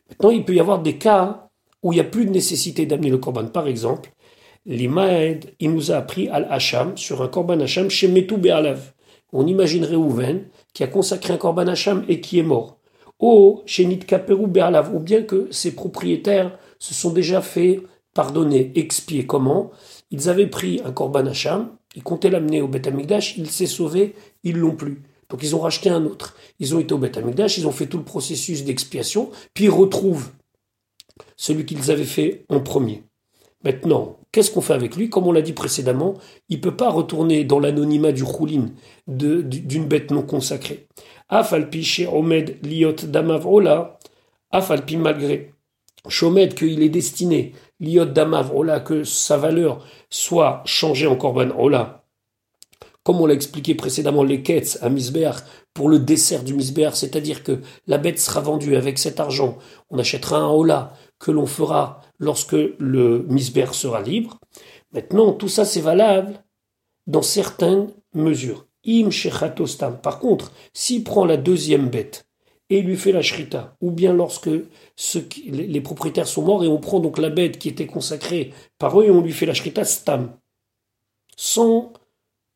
Maintenant, 0.09 0.29
il 0.29 0.45
peut 0.45 0.55
y 0.55 0.59
avoir 0.59 0.81
des 0.81 0.97
cas 0.97 1.49
où 1.81 1.91
il 1.91 1.95
n'y 1.95 2.01
a 2.01 2.05
plus 2.05 2.25
de 2.25 2.31
nécessité 2.31 2.85
d'amener 2.85 3.09
le 3.09 3.17
korban. 3.17 3.47
Par 3.47 3.67
exemple, 3.67 4.11
l'Imaed, 4.65 5.53
il 5.59 5.71
nous 5.71 5.91
a 5.91 5.97
appris 5.97 6.29
Al-Hacham 6.29 6.95
sur 6.97 7.21
un 7.21 7.27
korban 7.27 7.59
Hacham 7.59 7.89
chez 7.89 8.07
Metou 8.07 8.37
Be'alav. 8.37 8.93
On 9.33 9.47
imaginerait 9.47 9.95
Ouven 9.95 10.45
qui 10.73 10.83
a 10.83 10.87
consacré 10.87 11.33
un 11.33 11.37
korban 11.37 11.67
Hacham 11.67 12.05
et 12.07 12.21
qui 12.21 12.39
est 12.39 12.43
mort. 12.43 12.77
Ou 13.19 13.61
chez 13.65 13.85
Nitkaperu 13.85 14.47
Be'alav, 14.47 14.95
ou 14.95 14.99
bien 14.99 15.23
que 15.23 15.47
ses 15.51 15.73
propriétaires 15.73 16.57
se 16.79 16.93
sont 16.93 17.11
déjà 17.11 17.41
fait 17.41 17.81
pardonner, 18.13 18.71
expier. 18.75 19.25
Comment? 19.25 19.71
Ils 20.11 20.29
avaient 20.29 20.47
pris 20.47 20.81
un 20.85 20.91
korban 20.91 21.25
Hacham, 21.25 21.71
ils 21.95 22.03
comptaient 22.03 22.29
l'amener 22.29 22.61
au 22.61 22.67
Beth 22.67 22.87
Amikdash, 22.87 23.37
il 23.37 23.49
s'est 23.49 23.65
sauvé, 23.65 24.15
ils 24.43 24.57
l'ont 24.57 24.75
plus. 24.75 25.01
Donc 25.29 25.41
ils 25.41 25.55
ont 25.55 25.59
racheté 25.59 25.89
un 25.89 26.05
autre. 26.05 26.35
Ils 26.59 26.75
ont 26.75 26.79
été 26.79 26.93
au 26.93 26.99
Beth 26.99 27.17
Amikdash, 27.17 27.57
ils 27.57 27.67
ont 27.67 27.71
fait 27.71 27.87
tout 27.87 27.97
le 27.97 28.03
processus 28.03 28.63
d'expiation, 28.63 29.31
puis 29.53 29.65
ils 29.65 29.69
retrouvent 29.69 30.29
celui 31.35 31.65
qu'ils 31.65 31.91
avaient 31.91 32.03
fait 32.03 32.45
en 32.49 32.59
premier. 32.59 33.03
Maintenant, 33.63 34.17
qu'est-ce 34.33 34.51
qu'on 34.51 34.59
fait 34.59 34.73
avec 34.73 34.97
lui? 34.97 35.09
Comme 35.09 35.27
on 35.27 35.31
l'a 35.31 35.41
dit 35.41 35.53
précédemment, 35.53 36.15
il 36.49 36.57
ne 36.57 36.61
peut 36.61 36.75
pas 36.75 36.89
retourner 36.89 37.45
dans 37.45 37.59
l'anonymat 37.59 38.11
du 38.11 38.25
choulin 38.25 38.65
d'une 39.07 39.85
bête 39.85 40.11
non 40.11 40.23
consacrée. 40.23 40.87
Afalpi 41.29 41.83
chez 41.83 42.07
Omed 42.07 42.57
liot 42.65 43.07
damavrola, 43.07 43.99
afalpi 44.51 44.97
malgré 44.97 45.53
Shomed 46.09 46.53
qu'il 46.53 46.83
est 46.83 46.89
destiné, 46.89 47.53
liot 47.79 48.05
damavrola, 48.05 48.81
que 48.81 49.05
sa 49.05 49.37
valeur 49.37 49.85
soit 50.09 50.61
changée 50.65 51.07
en 51.07 51.15
korban 51.15 51.51
ola. 51.57 52.03
Comme 53.03 53.21
on 53.21 53.25
l'a 53.25 53.33
expliqué 53.33 53.75
précédemment, 53.75 54.23
les 54.23 54.43
quêtes 54.43 54.79
à 54.81 54.89
Misbeach 54.89 55.43
pour 55.73 55.89
le 55.89 55.99
dessert 55.99 56.43
du 56.43 56.53
Misbeach, 56.53 56.93
c'est-à-dire 56.93 57.43
que 57.43 57.59
la 57.87 57.97
bête 57.97 58.19
sera 58.19 58.41
vendue 58.41 58.75
avec 58.75 58.97
cet 58.97 59.19
argent, 59.19 59.57
on 59.89 59.99
achètera 59.99 60.37
un 60.37 60.47
ola 60.47 60.93
que 61.19 61.31
l'on 61.31 61.45
fera 61.45 62.01
lorsque 62.23 62.55
le 62.79 63.25
misber 63.27 63.73
sera 63.73 64.01
libre. 64.01 64.39
Maintenant, 64.91 65.33
tout 65.33 65.49
ça 65.49 65.65
c'est 65.65 65.81
valable 65.81 66.43
dans 67.07 67.21
certaines 67.21 67.89
mesures. 68.13 68.65
Im. 68.85 69.09
Par 70.01 70.21
s'il 70.73 71.03
prend 71.03 71.25
la 71.25 71.37
deuxième 71.37 71.89
bête 71.89 72.27
et 72.69 72.81
lui 72.81 72.97
fait 72.97 73.11
la 73.11 73.21
shrita, 73.21 73.77
ou 73.81 73.91
bien 73.91 74.13
lorsque 74.13 74.49
les 75.45 75.81
propriétaires 75.81 76.27
sont 76.27 76.41
morts 76.41 76.63
et 76.63 76.67
on 76.67 76.79
prend 76.79 76.99
donc 76.99 77.17
la 77.17 77.29
bête 77.29 77.59
qui 77.59 77.69
était 77.69 77.87
consacrée 77.87 78.53
par 78.79 78.99
eux 78.99 79.05
et 79.05 79.11
on 79.11 79.21
lui 79.21 79.31
fait 79.31 79.45
la 79.45 79.53
shrita 79.53 79.85
stam, 79.85 80.35
sans 81.37 81.93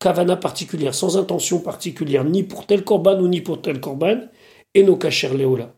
kavana 0.00 0.36
particulière, 0.36 0.94
sans 0.94 1.16
intention 1.16 1.60
particulière, 1.60 2.24
ni 2.24 2.42
pour 2.42 2.66
tel 2.66 2.84
korban 2.84 3.20
ou 3.20 3.28
ni 3.28 3.40
pour 3.40 3.62
tel 3.62 3.80
korban, 3.80 4.20
et 4.74 4.82
nos 4.82 4.96
kacher 4.96 5.34
leola. 5.34 5.74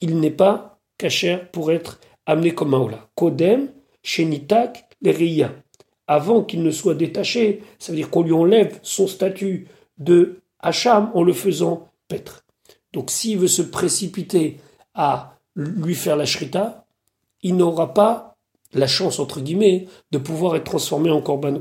Il 0.00 0.18
n'est 0.18 0.30
pas 0.30 0.72
Kacher 1.02 1.38
pour 1.50 1.72
être 1.72 1.98
amené 2.26 2.54
comme 2.54 2.74
un 2.74 2.88
Kodem, 3.14 3.68
Shenitak, 4.02 4.88
les 5.00 5.44
Avant 6.06 6.42
qu'il 6.44 6.62
ne 6.62 6.70
soit 6.70 6.94
détaché, 6.94 7.62
ça 7.78 7.92
veut 7.92 7.96
dire 7.96 8.10
qu'on 8.10 8.22
lui 8.22 8.32
enlève 8.32 8.78
son 8.82 9.06
statut 9.06 9.66
de 9.98 10.40
Hacham 10.60 11.10
en 11.14 11.22
le 11.22 11.32
faisant 11.32 11.88
paître. 12.08 12.44
Donc 12.92 13.10
s'il 13.10 13.38
veut 13.38 13.48
se 13.48 13.62
précipiter 13.62 14.58
à 14.94 15.38
lui 15.56 15.94
faire 15.94 16.16
la 16.16 16.26
shrita, 16.26 16.86
il 17.42 17.56
n'aura 17.56 17.94
pas 17.94 18.36
la 18.74 18.86
chance, 18.86 19.18
entre 19.18 19.40
guillemets, 19.40 19.86
de 20.12 20.18
pouvoir 20.18 20.56
être 20.56 20.64
transformé 20.64 21.10
en 21.10 21.20
korban 21.20 21.58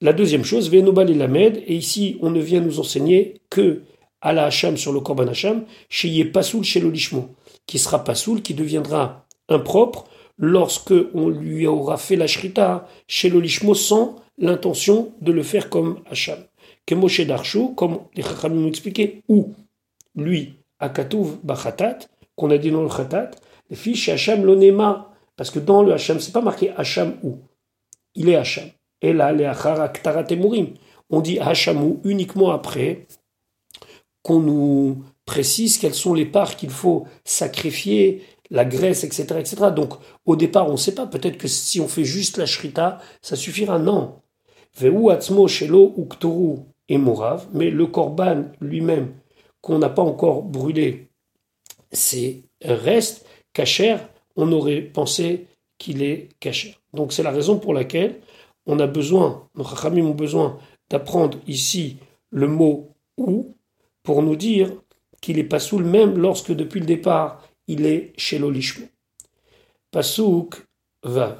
La 0.00 0.12
deuxième 0.12 0.44
chose, 0.44 0.70
Venobal 0.70 1.10
et 1.10 1.14
Lamed, 1.14 1.62
et 1.66 1.74
ici 1.74 2.18
on 2.20 2.30
ne 2.30 2.40
vient 2.40 2.60
nous 2.60 2.80
enseigner 2.80 3.40
que 3.50 3.82
à 4.20 4.32
la 4.32 4.46
Hacham 4.46 4.76
sur 4.76 4.92
le 4.92 5.00
korban 5.00 5.28
Hacham, 5.28 5.64
chez 5.88 6.08
Yepasoul, 6.08 6.64
chez 6.64 6.80
l'Olishmo 6.80 7.34
qui 7.66 7.78
sera 7.78 8.04
pas 8.04 8.14
soul, 8.14 8.42
qui 8.42 8.54
deviendra 8.54 9.25
impropre 9.48 10.04
lorsque 10.38 10.94
on 11.14 11.28
lui 11.28 11.66
aura 11.66 11.96
fait 11.96 12.16
la 12.16 12.26
shrita 12.26 12.88
chez 13.06 13.28
l'olishmo 13.28 13.74
sans 13.74 14.16
l'intention 14.38 15.12
de 15.20 15.32
le 15.32 15.42
faire 15.42 15.70
comme 15.70 16.00
Hacham. 16.10 16.38
Que 16.84 16.94
Moshe 16.94 17.20
Darshu, 17.22 17.74
comme 17.74 18.00
les 18.14 18.22
Chachamim 18.22 18.60
m'ont 18.60 18.68
expliqué, 18.68 19.22
ou 19.28 19.54
lui, 20.14 20.56
Akatouv 20.78 21.38
Bachatat, 21.42 21.98
qu'on 22.36 22.50
a 22.50 22.58
dit 22.58 22.70
dans 22.70 22.82
le 22.82 22.88
Khatat, 22.88 23.30
les 23.70 23.76
filles 23.76 24.10
Hacham 24.10 24.44
l'onema, 24.44 25.10
parce 25.36 25.50
que 25.50 25.58
dans 25.58 25.82
le 25.82 25.92
Hacham, 25.92 26.20
c'est 26.20 26.32
pas 26.32 26.42
marqué 26.42 26.70
Hacham 26.76 27.16
ou, 27.22 27.38
il 28.14 28.28
est 28.28 28.36
Hacham. 28.36 28.68
Et 29.02 29.12
là, 29.12 29.32
les 29.32 29.50
On 31.10 31.20
dit 31.20 31.38
Hacham 31.38 31.82
ou 31.82 32.00
uniquement 32.04 32.50
après 32.50 33.06
qu'on 34.22 34.40
nous 34.40 35.04
précise 35.24 35.78
quelles 35.78 35.94
sont 35.94 36.14
les 36.14 36.24
parts 36.24 36.56
qu'il 36.56 36.70
faut 36.70 37.06
sacrifier, 37.24 38.22
la 38.50 38.64
graisse, 38.64 39.04
etc., 39.04 39.26
etc. 39.38 39.56
Donc, 39.74 39.94
au 40.24 40.36
départ, 40.36 40.68
on 40.68 40.72
ne 40.72 40.76
sait 40.76 40.94
pas. 40.94 41.06
Peut-être 41.06 41.38
que 41.38 41.48
si 41.48 41.80
on 41.80 41.88
fait 41.88 42.04
juste 42.04 42.38
la 42.38 42.46
shrita, 42.46 42.98
ça 43.22 43.36
suffira. 43.36 43.78
Non. 43.78 44.20
Veu 44.78 45.10
atzmo 45.10 45.48
shelo 45.48 45.94
uktoru 45.96 46.58
et 46.88 46.98
morav. 46.98 47.46
Mais 47.52 47.70
le 47.70 47.86
korban 47.86 48.44
lui-même, 48.60 49.14
qu'on 49.60 49.78
n'a 49.78 49.88
pas 49.88 50.02
encore 50.02 50.42
brûlé, 50.42 51.08
c'est 51.92 52.44
reste 52.62 53.26
kacher. 53.52 53.96
On 54.36 54.52
aurait 54.52 54.82
pensé 54.82 55.46
qu'il 55.78 56.02
est 56.02 56.28
kacher. 56.40 56.76
Donc, 56.92 57.12
c'est 57.12 57.22
la 57.22 57.30
raison 57.30 57.58
pour 57.58 57.74
laquelle 57.74 58.20
on 58.66 58.80
a 58.80 58.86
besoin, 58.86 59.48
nos 59.54 59.62
rachamim 59.62 60.06
ont 60.06 60.14
besoin 60.14 60.58
d'apprendre 60.90 61.38
ici 61.46 61.98
le 62.30 62.48
mot 62.48 62.90
ou 63.16 63.54
pour 64.02 64.22
nous 64.22 64.36
dire 64.36 64.72
qu'il 65.20 65.38
est 65.38 65.44
pasoul 65.44 65.84
même 65.84 66.18
lorsque 66.18 66.52
depuis 66.52 66.80
le 66.80 66.86
départ 66.86 67.42
il 67.68 67.86
est 67.86 68.12
chez 68.16 68.38
l'olishmo. 68.38 68.86
Pasouk 69.90 70.66
vav. 71.02 71.36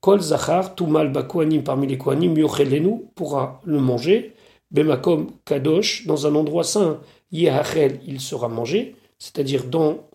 Kol 0.00 0.20
zachar, 0.20 0.74
tout 0.74 0.86
mal 0.86 1.10
bakwanim 1.10 1.62
parmi 1.62 1.86
les 1.86 1.96
kwanim, 1.96 2.36
yochelenu, 2.36 3.06
pourra 3.14 3.60
le 3.64 3.80
manger. 3.80 4.34
Bemakom 4.70 5.30
kadosh, 5.44 6.06
dans 6.06 6.26
un 6.26 6.34
endroit 6.34 6.64
saint, 6.64 7.00
yehachel, 7.30 8.00
il 8.06 8.20
sera 8.20 8.48
mangé, 8.48 8.96
c'est-à-dire 9.18 9.64
dans 9.64 10.08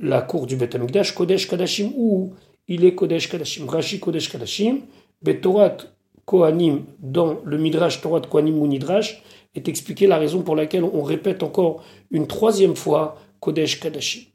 la 0.00 0.22
cour 0.22 0.46
du 0.46 0.56
Beth 0.56 0.74
Amikdash, 0.74 1.14
Kodesh 1.14 1.46
Kadashim, 1.46 1.92
où 1.96 2.32
il 2.68 2.84
est 2.84 2.94
Kodesh 2.94 3.28
Kadashim, 3.28 3.68
Rashi 3.68 4.00
Kodesh 4.00 4.30
Kadashim, 4.30 4.80
Betorat 5.22 5.76
Kohanim, 6.24 6.84
dans 6.98 7.40
le 7.44 7.58
Midrash 7.58 8.00
Torah 8.00 8.20
Kohanim 8.22 8.58
ou 8.58 8.66
Nidrash, 8.66 9.22
est 9.54 9.68
expliqué 9.68 10.06
la 10.06 10.16
raison 10.16 10.42
pour 10.42 10.56
laquelle 10.56 10.84
on 10.84 11.02
répète 11.02 11.42
encore 11.42 11.84
une 12.10 12.26
troisième 12.26 12.74
fois 12.74 13.18
Kodesh 13.40 13.78
Kadashim. 13.78 14.31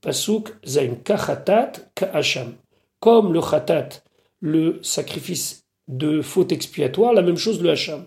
Pasuk 0.00 0.54
Zain 0.64 0.96
Kachatat 1.04 1.72
Kahasham. 1.94 2.54
Comme 3.00 3.32
le 3.32 3.40
Khatat, 3.40 4.02
le 4.40 4.78
sacrifice 4.82 5.64
de 5.88 6.22
faute 6.22 6.52
expiatoire, 6.52 7.12
la 7.12 7.22
même 7.22 7.36
chose 7.36 7.62
le 7.62 7.70
Hacham. 7.70 8.04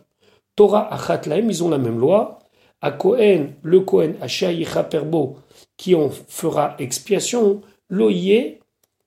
Torah 0.55 0.93
Achat 0.93 1.21
Lahem, 1.27 1.49
ils 1.49 1.63
ont 1.63 1.69
la 1.69 1.77
même 1.77 1.99
loi. 1.99 2.39
À 2.81 2.91
Kohen, 2.91 3.53
le 3.61 3.79
Kohen, 3.81 4.15
Ashayicha 4.21 4.83
Perbo, 4.83 5.37
qui 5.77 5.95
en 5.95 6.09
fera 6.09 6.75
expiation, 6.79 7.61
l'Oye 7.89 8.59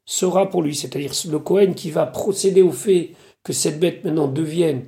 sera 0.05 0.49
pour 0.49 0.63
lui, 0.63 0.75
c'est-à-dire 0.75 1.13
le 1.29 1.39
Kohen 1.39 1.75
qui 1.75 1.91
va 1.91 2.07
procéder 2.07 2.63
au 2.63 2.73
fait 2.73 3.11
que 3.43 3.53
cette 3.53 3.79
bête 3.79 4.05
maintenant 4.05 4.29
devienne 4.29 4.85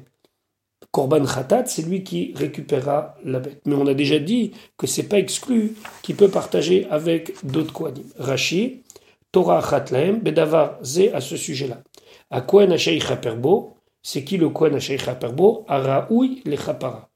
Korban 0.98 1.26
Khatat, 1.26 1.66
c'est 1.66 1.82
lui 1.82 2.02
qui 2.02 2.32
récupérera 2.34 3.14
la 3.24 3.38
bête. 3.38 3.60
Mais 3.66 3.76
on 3.76 3.86
a 3.86 3.94
déjà 3.94 4.18
dit 4.18 4.50
que 4.76 4.88
c'est 4.88 5.04
pas 5.04 5.20
exclu 5.20 5.74
qu'il 6.02 6.16
peut 6.16 6.26
partager 6.26 6.88
avec 6.90 7.34
d'autres 7.44 7.72
Kohanim. 7.72 8.02
Rashi, 8.18 8.82
Torah 9.30 9.62
Khatlaem, 9.62 10.18
Bedavar 10.18 10.80
Ze 10.82 11.14
à 11.14 11.20
ce 11.20 11.36
sujet-là. 11.36 11.84
À 12.30 12.40
Kohen 12.40 12.74
Perbo, 13.22 13.76
c'est 14.02 14.24
qui 14.24 14.38
le 14.38 14.48
Kohen 14.48 14.80
Chaperbo 14.80 15.64
Araoui 15.68 16.42
le 16.44 16.56
Chapara. 16.56 17.08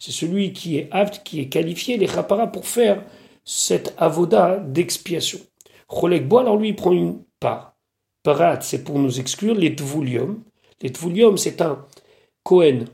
C'est 0.00 0.10
celui 0.10 0.52
qui 0.52 0.76
est 0.76 0.88
apte, 0.90 1.22
qui 1.22 1.38
est 1.38 1.48
qualifié, 1.48 1.96
les 1.96 2.08
Chapara, 2.08 2.48
pour 2.48 2.66
faire 2.66 3.04
cette 3.44 3.94
avoda 3.98 4.56
d'expiation. 4.56 5.38
Cholek 5.86 6.26
Bo, 6.26 6.38
alors 6.38 6.56
lui, 6.56 6.70
il 6.70 6.74
prend 6.74 6.90
une 6.90 7.22
part. 7.38 7.76
Parat, 8.24 8.62
c'est 8.62 8.82
pour 8.82 8.98
nous 8.98 9.20
exclure 9.20 9.54
les 9.54 9.76
Tvulium. 9.76 10.42
Les 10.82 10.90
Tvulium, 10.90 11.36
c'est 11.38 11.60
un 11.60 11.86
Kohen 12.42 12.86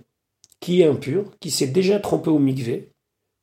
qui 0.65 0.81
est 0.81 0.87
impur, 0.87 1.25
qui 1.41 1.51
s'est 1.51 1.67
déjà 1.67 2.01
trempé 2.01 2.31
au 2.31 2.39
mikvé 2.39 2.89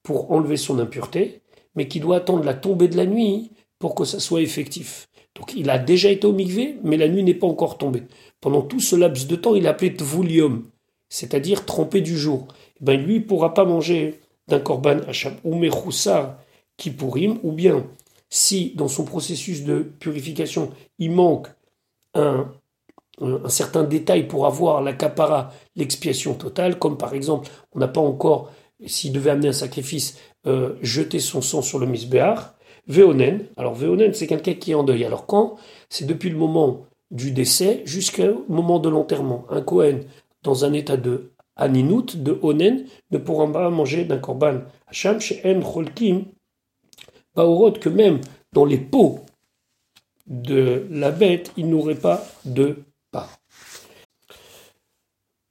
pour 0.02 0.32
enlever 0.32 0.58
son 0.58 0.80
impureté, 0.80 1.42
mais 1.76 1.88
qui 1.88 2.00
doit 2.00 2.16
attendre 2.16 2.44
la 2.44 2.56
tombée 2.56 2.88
de 2.88 2.98
la 2.98 3.06
nuit 3.06 3.52
pour 3.78 3.94
que 3.94 4.06
ça 4.06 4.20
soit 4.20 4.42
effectif. 4.42 5.08
Donc 5.36 5.54
il 5.56 5.70
a 5.70 5.78
déjà 5.78 6.10
été 6.10 6.26
au 6.26 6.34
mikvé, 6.34 6.78
mais 6.84 6.98
la 6.98 7.08
nuit 7.08 7.24
n'est 7.24 7.36
pas 7.36 7.46
encore 7.46 7.78
tombée. 7.78 8.02
Pendant 8.40 8.64
tout 8.64 8.80
ce 8.80 8.96
laps 8.96 9.28
de 9.28 9.36
temps, 9.36 9.54
il 9.54 9.68
a 9.68 9.70
appelé 9.70 9.94
Tvulium, 9.94 10.66
c'est-à-dire 11.10 11.64
trempé 11.64 12.02
du 12.02 12.18
jour. 12.18 12.48
Eh 12.82 12.86
ben, 12.86 13.00
lui, 13.00 13.20
ne 13.20 13.24
pourra 13.24 13.54
pas 13.54 13.66
manger 13.66 14.20
d'un 14.48 14.60
korban 14.60 15.02
hacham 15.08 15.36
ou 15.44 15.54
mechoussar 15.54 16.40
qui 16.76 16.90
pourrim, 16.90 17.38
ou 17.44 17.52
bien 17.52 17.86
si 18.32 18.74
dans 18.76 18.88
son 18.88 19.06
processus 19.06 19.64
de 19.64 19.84
purification, 20.00 20.72
il 20.98 21.12
manque 21.12 21.50
un, 22.16 22.52
un 23.20 23.50
certain 23.50 23.84
détail 23.84 24.28
pour 24.28 24.46
avoir 24.46 24.82
la 24.82 24.94
capara, 24.94 25.52
l'expiation 25.76 26.34
totale, 26.34 26.80
comme 26.80 26.98
par 26.98 27.14
exemple, 27.14 27.50
on 27.74 27.80
n'a 27.80 27.88
pas 27.88 28.02
encore, 28.02 28.52
s'il 28.86 29.12
devait 29.12 29.32
amener 29.32 29.50
un 29.50 29.54
sacrifice, 29.54 30.18
euh, 30.48 30.76
jeter 30.82 31.20
son 31.20 31.42
sang 31.42 31.62
sur 31.62 31.78
le 31.80 31.86
misbéar. 31.86 32.56
Véonen, 32.88 33.46
alors 33.58 33.76
Véonen, 33.76 34.14
c'est 34.14 34.28
quelqu'un 34.28 34.54
qui 34.54 34.72
est 34.72 34.76
en 34.76 34.84
deuil. 34.84 35.06
Alors 35.06 35.26
quand 35.28 35.58
C'est 35.90 36.06
depuis 36.06 36.30
le 36.30 36.38
moment 36.38 36.86
du 37.12 37.32
décès 37.32 37.84
jusqu'au 37.86 38.46
moment 38.48 38.80
de 38.80 38.90
l'enterrement. 38.90 39.46
Un 39.50 39.62
Kohen, 39.62 40.04
dans 40.44 40.66
un 40.66 40.74
état 40.74 40.98
de 40.98 41.32
Aninout, 41.56 42.16
de 42.16 42.40
Onen, 42.42 42.86
ne 43.12 43.18
pourra 43.18 43.52
pas 43.52 43.70
manger 43.70 44.06
d'un 44.06 44.18
korban 44.18 44.62
Hacham 44.88 45.20
chez 45.20 45.42
En 45.46 45.62
Cholkim, 45.62 46.26
Baorot, 47.36 47.74
que 47.74 47.90
même 47.90 48.20
dans 48.54 48.66
les 48.66 48.78
pots 48.78 49.20
de 50.28 50.88
la 50.90 51.12
bête, 51.12 51.52
il 51.58 51.70
n'aurait 51.70 51.96
pas 51.96 52.26
de 52.46 52.78
pas. 53.12 53.30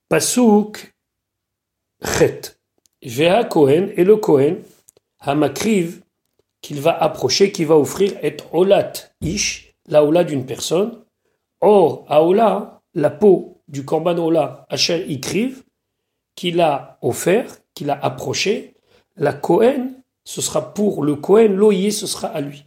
Pasuk 0.09 0.92
Chet. 2.03 2.57
Vea 3.03 3.44
Kohen 3.44 3.92
et 3.96 4.05
le 4.05 4.16
Kohen, 4.16 4.59
Hamakriv, 5.20 6.03
qu'il 6.61 6.81
va 6.81 6.96
approcher, 7.03 7.51
qui 7.53 7.64
va 7.64 7.77
offrir, 7.77 8.12
est 8.23 8.44
Olat 8.53 8.92
Ish, 9.23 9.75
la 9.87 10.05
Ola 10.05 10.25
d'une 10.25 10.44
personne. 10.44 11.03
Or, 11.61 12.05
Aola, 12.09 12.83
la 12.94 13.11
peau 13.11 13.62
du 13.68 13.85
Korban 13.85 14.18
Ola, 14.18 14.66
Asher 14.68 15.07
Ikriv, 15.09 15.62
qu'il 16.35 16.61
a 16.61 16.99
offert, 17.01 17.59
qu'il 17.75 17.90
a 17.90 17.99
approché, 18.05 18.75
la 19.16 19.33
Kohen, 19.33 19.94
ce 20.25 20.42
sera 20.42 20.75
pour 20.75 21.03
le 21.03 21.16
Kohen, 21.16 21.55
l'Oyer, 21.55 21.90
ce 21.90 22.07
sera 22.07 22.29
à 22.29 22.40
lui. 22.40 22.64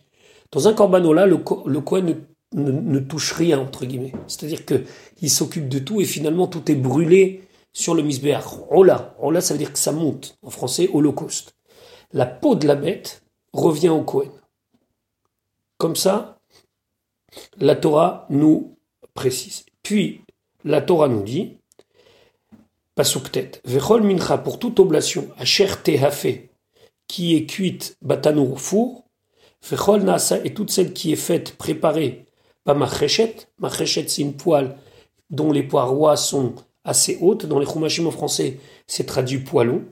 Dans 0.52 0.68
un 0.68 0.74
Korban 0.74 1.04
Ola, 1.06 1.26
le 1.26 1.38
Kohen 1.38 2.06
ne, 2.06 2.14
touche 3.08 3.34
rien, 3.34 3.60
entre 3.60 3.86
guillemets. 3.86 4.14
C'est-à-dire 4.28 4.66
qu'il 4.66 5.30
s'occupe 5.30 5.70
de 5.70 5.80
tout 5.80 6.02
et 6.02 6.06
finalement 6.06 6.48
tout 6.48 6.72
est 6.72 6.76
brûlé 6.76 7.44
sur 7.74 7.96
le 7.96 8.04
misbéach. 8.04 8.46
Ola, 8.70 9.16
Ola, 9.20 9.42
ça 9.42 9.54
veut 9.54 9.58
dire 9.58 9.74
que 9.74 9.80
ça 9.80 9.92
monte. 9.92 10.38
En 10.42 10.50
français, 10.50 10.90
holocauste. 10.94 11.56
La 12.12 12.26
peau 12.26 12.56
de 12.56 12.68
la 12.68 12.76
bête 12.76 13.24
revient 13.52 13.90
au 13.90 14.04
Kohen. 14.04 14.32
Comme 15.78 15.96
ça, 15.96 16.40
la 17.58 17.76
Torah 17.76 18.28
nous 18.30 18.78
précise. 19.14 19.66
Puis, 19.82 20.22
la 20.64 20.82
Torah 20.82 21.08
nous 21.08 21.24
dit, 21.24 21.58
Pasuktet, 22.96 23.52
Vechol 23.66 24.04
mincha 24.04 24.38
pour 24.38 24.60
toute 24.60 24.80
oblation, 24.80 25.30
Asher 25.38 25.68
tehafe, 25.84 26.28
qui 27.08 27.36
est 27.36 27.48
cuite 27.48 27.98
batano 28.02 28.54
au 28.54 28.56
four, 28.56 29.06
Vechol 29.68 30.04
nasa 30.04 30.38
et 30.46 30.54
toute 30.54 30.70
celle 30.70 30.94
qui 30.94 31.12
est 31.12 31.18
faite, 31.18 31.58
préparée, 31.58 32.23
pas 32.64 32.74
machechet. 32.74 33.36
Machechet, 33.60 34.08
c'est 34.08 34.22
une 34.22 34.36
poêle 34.36 34.76
dont 35.30 35.52
les 35.52 35.64
parois 35.64 36.18
sont 36.18 36.56
assez 36.84 37.18
hautes. 37.22 37.46
Dans 37.46 37.60
les 37.60 37.66
chumashim 37.66 38.06
en 38.08 38.12
français, 38.12 38.60
c'est 38.88 39.06
traduit 39.06 39.40
poêlon. 39.40 39.84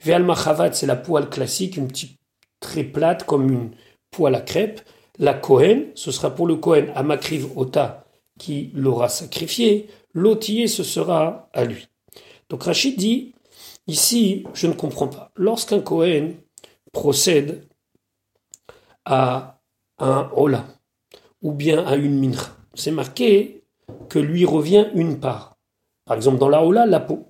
Veal 0.00 0.24
machavat, 0.24 0.72
c'est 0.72 0.86
la 0.86 0.96
poêle 0.96 1.28
classique, 1.28 1.76
une 1.76 1.88
petite 1.88 2.18
très 2.60 2.84
plate 2.84 3.24
comme 3.24 3.50
une 3.50 3.70
poêle 4.10 4.34
à 4.34 4.40
crêpes. 4.40 4.80
La 5.18 5.34
Kohen, 5.34 5.92
ce 5.94 6.10
sera 6.10 6.34
pour 6.34 6.46
le 6.46 6.56
Kohen 6.56 6.92
à 6.94 7.02
Makriv 7.02 7.56
Ota 7.56 8.04
qui 8.38 8.70
l'aura 8.74 9.08
sacrifié. 9.08 9.88
L'otier, 10.12 10.66
ce 10.66 10.82
sera 10.82 11.48
à 11.52 11.64
lui. 11.64 11.88
Donc 12.48 12.64
Rachid 12.64 12.96
dit, 12.96 13.34
ici, 13.86 14.44
je 14.54 14.66
ne 14.66 14.72
comprends 14.72 15.08
pas. 15.08 15.30
Lorsqu'un 15.36 15.80
Kohen 15.80 16.36
procède 16.92 17.66
à 19.04 19.60
un 19.98 20.30
Ola, 20.34 20.66
ou 21.42 21.52
bien 21.52 21.84
à 21.84 21.96
une 21.96 22.18
mincha. 22.18 22.56
C'est 22.74 22.90
marqué 22.90 23.62
que 24.08 24.18
lui 24.18 24.44
revient 24.44 24.88
une 24.94 25.18
part. 25.18 25.56
Par 26.04 26.16
exemple, 26.16 26.38
dans 26.38 26.48
la 26.48 26.64
Ola, 26.64 26.86
la 26.86 27.00
peau. 27.00 27.26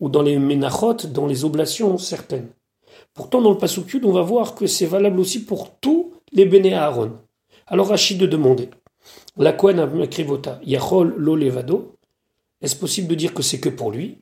Ou 0.00 0.08
dans 0.08 0.22
les 0.22 0.38
menachot, 0.38 1.08
dans 1.12 1.26
les 1.26 1.44
oblations 1.44 1.96
certaines. 1.96 2.48
Pourtant, 3.14 3.40
dans 3.40 3.50
le 3.50 3.58
Pasukud, 3.58 4.04
on 4.04 4.12
va 4.12 4.22
voir 4.22 4.54
que 4.54 4.66
c'est 4.66 4.86
valable 4.86 5.20
aussi 5.20 5.44
pour 5.44 5.76
tous 5.78 6.12
les 6.32 6.44
béné. 6.44 6.74
Alors 7.66 7.88
Rachid 7.88 8.18
de 8.18 8.26
demander, 8.26 8.68
la 9.36 9.52
Kohen 9.52 9.84
Makrivota, 9.86 10.60
Yachol 10.64 11.14
lo 11.16 11.34
levado, 11.34 11.96
est-ce 12.60 12.76
possible 12.76 13.08
de 13.08 13.14
dire 13.14 13.34
que 13.34 13.42
c'est 13.42 13.60
que 13.60 13.68
pour 13.68 13.90
lui? 13.90 14.18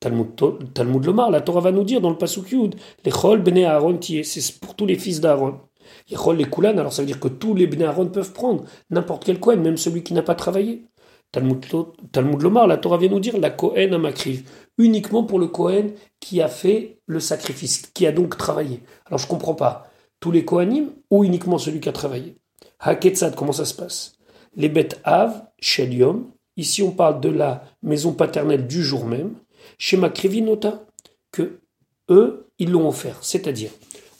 Talmud, 0.00 1.04
Lomar, 1.04 1.30
la 1.30 1.40
Torah 1.40 1.60
va 1.60 1.72
nous 1.72 1.84
dire 1.84 2.00
dans 2.00 2.10
le 2.10 2.18
Pasuk 2.18 2.50
les 3.04 3.10
Chol 3.10 3.42
béné 3.42 3.64
Aaron 3.64 3.98
c'est 4.00 4.60
pour 4.60 4.74
tous 4.74 4.86
les 4.86 4.98
fils 4.98 5.20
d'Aaron. 5.20 5.60
Yachol 6.10 6.36
les 6.36 6.44
Koulan, 6.44 6.76
alors 6.78 6.92
ça 6.92 7.02
veut 7.02 7.06
dire 7.06 7.20
que 7.20 7.28
tous 7.28 7.54
les 7.54 7.66
Bnei 7.66 7.88
peuvent 8.12 8.32
prendre, 8.32 8.64
n'importe 8.90 9.24
quel 9.24 9.40
Kohen, 9.40 9.62
même 9.62 9.76
celui 9.76 10.02
qui 10.02 10.12
n'a 10.12 10.22
pas 10.22 10.34
travaillé. 10.34 10.84
Talmud, 11.32 12.42
Lomar, 12.42 12.66
la 12.66 12.76
Torah 12.76 12.96
vient 12.96 13.08
nous 13.08 13.20
dire 13.20 13.38
la 13.38 13.50
Kohen 13.50 13.92
à 13.92 13.98
Makriv, 13.98 14.48
uniquement 14.78 15.24
pour 15.24 15.38
le 15.38 15.48
Kohen 15.48 15.92
qui 16.20 16.40
a 16.40 16.48
fait 16.48 17.00
le 17.06 17.18
sacrifice, 17.20 17.90
qui 17.92 18.06
a 18.06 18.12
donc 18.12 18.36
travaillé. 18.36 18.80
Alors 19.06 19.18
je 19.18 19.26
comprends 19.26 19.54
pas, 19.54 19.90
tous 20.20 20.30
les 20.30 20.44
Kohanim 20.44 20.90
ou 21.10 21.24
uniquement 21.24 21.58
celui 21.58 21.80
qui 21.80 21.88
a 21.88 21.92
travaillé? 21.92 22.36
Haketzad, 22.78 23.34
comment 23.34 23.52
ça 23.52 23.64
se 23.64 23.74
passe? 23.74 24.16
Les 24.54 24.68
bêtes 24.68 25.00
Av, 25.02 25.44
Shelium, 25.58 26.30
ici 26.56 26.82
on 26.82 26.92
parle 26.92 27.20
de 27.20 27.30
la 27.30 27.64
maison 27.82 28.12
paternelle 28.12 28.66
du 28.66 28.84
jour 28.84 29.04
même, 29.04 29.34
chez 29.78 29.96
Makrivinota, 29.96 30.86
que 31.32 31.58
eux, 32.10 32.46
ils 32.58 32.70
l'ont 32.70 32.86
offert, 32.86 33.18
c'est-à-dire 33.22 33.70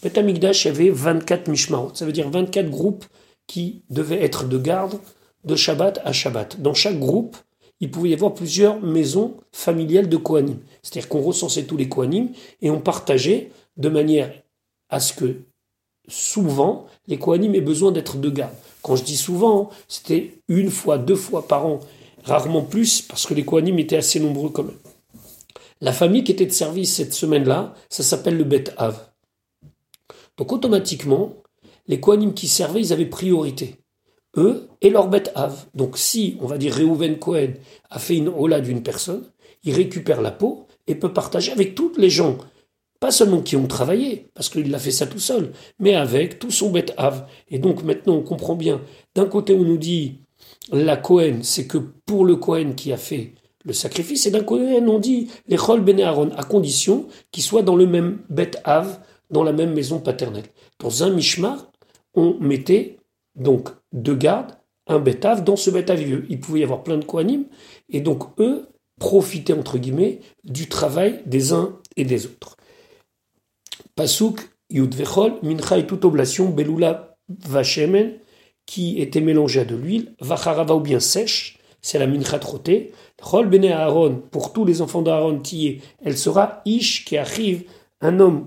Bet 0.05 0.19
Amikdash 0.19 0.67
avait 0.67 0.91
24 0.91 1.49
mishmarot, 1.49 1.93
ça 1.95 2.05
veut 2.05 2.13
dire 2.13 2.29
24 2.29 2.69
groupes 2.69 3.07
qui 3.47 3.83
devaient 3.89 4.23
être 4.23 4.47
de 4.47 4.59
garde 4.59 4.99
de 5.45 5.57
Shabbat 5.57 6.03
à 6.05 6.13
Shabbat. 6.13 6.61
Dans 6.61 6.75
chaque 6.75 6.99
groupe, 6.99 7.39
il 7.81 7.91
pouvait 7.91 8.11
y 8.11 8.15
avoir 8.15 8.35
plusieurs 8.35 8.81
maisons 8.83 9.39
familiales 9.51 10.11
de 10.11 10.19
Kohanim. 10.19 10.59
C'est-à-dire 10.83 11.09
qu'on 11.09 11.23
recensait 11.23 11.65
tous 11.65 11.79
les 11.79 11.89
Kohanim 11.89 12.29
et 12.61 12.71
on 12.71 12.81
partageait 12.81 13.51
de 13.79 13.89
manière 13.89 14.31
à 14.91 15.01
ce 15.01 15.15
que 15.15 15.37
souvent 16.07 16.85
les 17.07 17.19
Kohanim 17.19 17.55
aient 17.55 17.63
besoin 17.63 17.91
d'être 17.91 18.19
de 18.19 18.29
garde. 18.29 18.53
Quand 18.83 18.97
je 18.97 19.05
dis 19.05 19.17
souvent, 19.17 19.71
c'était 19.89 20.35
une 20.49 20.71
fois, 20.71 20.99
deux 20.99 21.17
fois 21.17 21.49
par 21.49 21.65
an, 21.65 21.81
rarement 22.25 22.63
plus, 22.63 23.01
parce 23.01 23.27
que 23.27 23.33
les 23.33 23.47
Kohanim 23.47 23.79
étaient 23.79 23.97
assez 23.97 24.21
nombreux 24.21 24.51
quand 24.51 24.65
même. 24.65 24.77
La 25.81 25.95
famille 25.95 26.25
qui 26.25 26.33
était 26.33 26.45
de 26.45 26.53
service 26.53 26.95
cette 26.95 27.15
semaine-là, 27.15 27.75
ça 27.89 28.03
s'appelle 28.03 28.37
le 28.37 28.45
Bet 28.45 28.65
Av. 28.77 29.14
Donc 30.39 30.53
automatiquement, 30.53 31.43
les 31.87 32.01
Kohanim 32.01 32.35
qui 32.35 32.49
servaient, 32.49 32.81
ils 32.81 32.93
avaient 32.93 33.07
priorité. 33.07 33.77
Eux 34.37 34.69
et 34.81 34.91
leur 34.91 35.09
bête 35.09 35.31
Av. 35.35 35.67
Donc 35.75 35.97
si, 35.97 36.37
on 36.41 36.47
va 36.47 36.59
dire, 36.59 36.75
Reuven 36.75 37.19
Cohen 37.19 37.53
a 37.91 37.99
fait 37.99 38.17
une 38.17 38.29
hola 38.29 38.61
d'une 38.61 38.83
personne, 38.83 39.25
il 39.63 39.75
récupère 39.75 40.21
la 40.21 40.33
peau 40.33 40.67
et 40.87 40.95
peut 40.95 41.13
partager 41.13 41.53
avec 41.53 41.75
toutes 41.75 41.99
les 41.99 42.11
gens. 42.11 42.39
Pas 43.01 43.11
seulement 43.11 43.43
qui 43.43 43.57
ont 43.57 43.67
travaillé, 43.67 44.31
parce 44.35 44.49
qu'il 44.49 44.75
a 44.75 44.79
fait 44.79 44.91
ça 44.91 45.07
tout 45.07 45.19
seul, 45.19 45.53
mais 45.79 45.95
avec 45.95 46.39
tout 46.39 46.51
son 46.51 46.71
bête 46.71 46.95
Av. 46.97 47.27
Et 47.49 47.59
donc 47.59 47.83
maintenant, 47.83 48.15
on 48.15 48.23
comprend 48.23 48.57
bien. 48.57 48.81
D'un 49.15 49.27
côté, 49.27 49.55
on 49.55 49.63
nous 49.63 49.79
dit, 49.79 50.21
la 50.73 50.97
Cohen, 50.97 51.41
c'est 51.43 51.67
que 51.67 51.79
pour 51.79 52.25
le 52.25 52.37
Cohen 52.37 52.73
qui 52.75 52.93
a 52.93 52.97
fait 52.97 53.35
le 53.65 53.73
sacrifice, 53.73 54.27
et 54.27 54.31
d'un 54.31 54.43
côté, 54.43 54.81
on 54.81 54.99
dit, 54.99 55.29
les 55.49 55.57
Chol 55.57 55.81
Ben 55.83 56.01
Aaron, 56.01 56.31
à 56.37 56.45
condition 56.45 57.07
qu'il 57.31 57.43
soit 57.43 57.63
dans 57.63 57.77
le 57.77 57.87
même 57.87 58.21
bête 58.29 58.61
dans 59.35 59.43
la 59.43 59.53
même 59.53 59.75
maison 59.75 59.99
paternelle. 59.99 60.47
Dans 60.79 61.03
un 61.03 61.11
mishmar, 61.11 61.71
on 62.15 62.39
mettait 62.41 62.99
donc 63.35 63.69
deux 63.93 64.15
gardes, 64.15 64.53
un 64.87 65.01
bétave, 65.01 65.45
dans 65.45 65.57
ce 65.57 65.71
bétave 65.71 66.01
il 66.03 66.41
pouvait 66.41 66.61
y 66.61 66.65
avoir 66.65 66.83
plein 66.83 66.97
de 66.97 67.05
kohanim, 67.05 67.45
et 67.91 68.01
donc 68.01 68.23
eux 68.39 68.69
profitaient 68.99 69.53
entre 69.53 69.77
guillemets 69.77 70.21
du 70.45 70.69
travail 70.69 71.21
des 71.27 71.53
uns 71.53 71.79
et 71.97 72.05
des 72.05 72.27
autres. 72.27 72.57
Pasuk 73.97 74.49
Yud 74.71 74.95
Vechol, 74.95 75.35
Mincha 75.43 75.79
et 75.79 75.87
toute 75.87 76.05
oblation, 76.05 76.49
Belula 76.49 77.17
Vachemen, 77.29 78.15
qui 78.67 79.01
était 79.01 79.21
mélangée 79.21 79.61
à 79.61 79.65
de 79.65 79.75
l'huile, 79.75 80.15
Vacharava 80.21 80.75
ou 80.77 80.81
bien 80.81 81.01
sèche, 81.01 81.59
c'est 81.83 81.99
la 81.99 82.07
mincha 82.07 82.39
trottée, 82.39 82.93
Chol 83.21 83.49
bene 83.49 83.67
Aaron, 83.67 84.23
pour 84.31 84.53
tous 84.53 84.65
les 84.65 84.81
enfants 84.81 85.03
d'Aaron, 85.03 85.41
qui 85.41 85.81
elle 86.03 86.17
sera 86.17 86.63
Ish 86.65 87.05
qui 87.05 87.17
arrive, 87.17 87.65
un 88.01 88.21
homme 88.21 88.47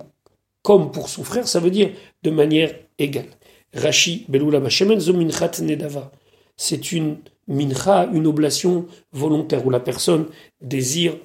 comme 0.64 0.92
pour 0.92 1.10
son 1.10 1.24
frère, 1.24 1.48
ça 1.48 1.60
veut 1.60 1.72
dire 1.72 1.92
de 2.24 2.30
manière 2.30 2.74
égale. 2.98 3.30
Rashi 3.74 4.26
Beloula 4.28 4.60
Bashemen 4.60 5.00
Zominchat 5.00 5.62
Nedava. 5.62 6.12
C'est 6.56 6.92
une 6.92 7.18
mincha, 7.48 8.10
une 8.14 8.28
oblation 8.28 8.88
volontaire 9.12 9.66
où 9.66 9.70
la 9.70 9.80
personne 9.80 10.26
désire 10.62 11.16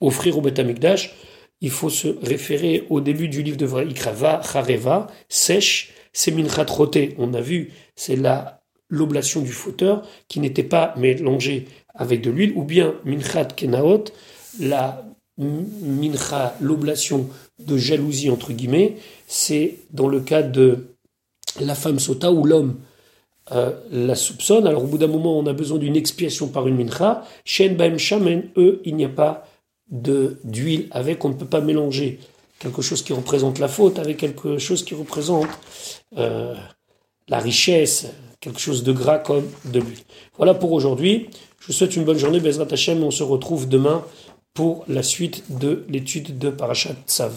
offrir 0.00 0.36
au 0.38 0.40
Beth 0.40 0.58
Amikdash. 0.58 1.14
Il 1.60 1.70
faut 1.70 1.90
se 1.90 2.08
référer 2.22 2.86
au 2.88 3.00
début 3.00 3.28
du 3.28 3.42
livre 3.42 3.56
de 3.56 3.90
Ikrava, 3.90 4.40
Chareva, 4.42 5.08
sèche, 5.28 5.92
c'est 6.12 6.30
minchat 6.30 6.64
roté. 6.64 7.14
On 7.18 7.34
a 7.34 7.40
vu, 7.40 7.72
c'est 7.94 8.16
la 8.16 8.60
l'oblation 8.88 9.40
du 9.40 9.52
fauteur 9.52 10.02
qui 10.26 10.40
n'était 10.40 10.64
pas 10.64 10.94
mélangée 10.96 11.68
avec 11.94 12.22
de 12.22 12.30
l'huile, 12.30 12.52
ou 12.56 12.64
bien 12.64 12.94
minchat 13.04 13.44
kenaot, 13.44 14.04
la 14.58 15.04
mincha, 15.38 16.56
l'oblation 16.60 17.28
de 17.66 17.76
jalousie 17.76 18.30
entre 18.30 18.52
guillemets, 18.52 18.96
c'est 19.26 19.76
dans 19.92 20.08
le 20.08 20.20
cas 20.20 20.42
de 20.42 20.86
la 21.60 21.74
femme 21.74 21.98
sota 21.98 22.32
ou 22.32 22.44
l'homme 22.44 22.76
euh, 23.52 23.72
la 23.90 24.14
soupçonne. 24.14 24.66
Alors 24.66 24.84
au 24.84 24.86
bout 24.86 24.98
d'un 24.98 25.08
moment, 25.08 25.38
on 25.38 25.46
a 25.46 25.52
besoin 25.52 25.78
d'une 25.78 25.96
expiation 25.96 26.48
par 26.48 26.68
une 26.68 26.76
mincha. 26.76 27.24
Shen 27.44 27.76
baem 27.76 27.98
shamen, 27.98 28.44
eux, 28.56 28.80
il 28.84 28.94
n'y 28.96 29.04
a 29.04 29.08
pas 29.08 29.46
d'huile 29.90 30.86
avec, 30.92 31.24
on 31.24 31.30
ne 31.30 31.34
peut 31.34 31.46
pas 31.46 31.60
mélanger 31.60 32.20
quelque 32.60 32.80
chose 32.80 33.02
qui 33.02 33.12
représente 33.12 33.58
la 33.58 33.66
faute 33.66 33.98
avec 33.98 34.18
quelque 34.18 34.58
chose 34.58 34.84
qui 34.84 34.94
représente 34.94 35.48
euh, 36.16 36.54
la 37.26 37.38
richesse, 37.40 38.06
quelque 38.40 38.60
chose 38.60 38.84
de 38.84 38.92
gras 38.92 39.18
comme 39.18 39.46
de 39.64 39.80
l'huile. 39.80 40.04
Voilà 40.36 40.54
pour 40.54 40.70
aujourd'hui. 40.70 41.28
Je 41.58 41.66
vous 41.66 41.72
souhaite 41.72 41.96
une 41.96 42.04
bonne 42.04 42.18
journée, 42.18 42.38
Bezrat 42.38 42.68
Hashem. 42.70 43.02
On 43.02 43.10
se 43.10 43.24
retrouve 43.24 43.68
demain 43.68 44.04
pour 44.54 44.84
la 44.88 45.02
suite 45.02 45.44
de 45.58 45.84
l'étude 45.88 46.38
de 46.38 46.50
Parashat 46.50 46.94
Tzav. 47.06 47.34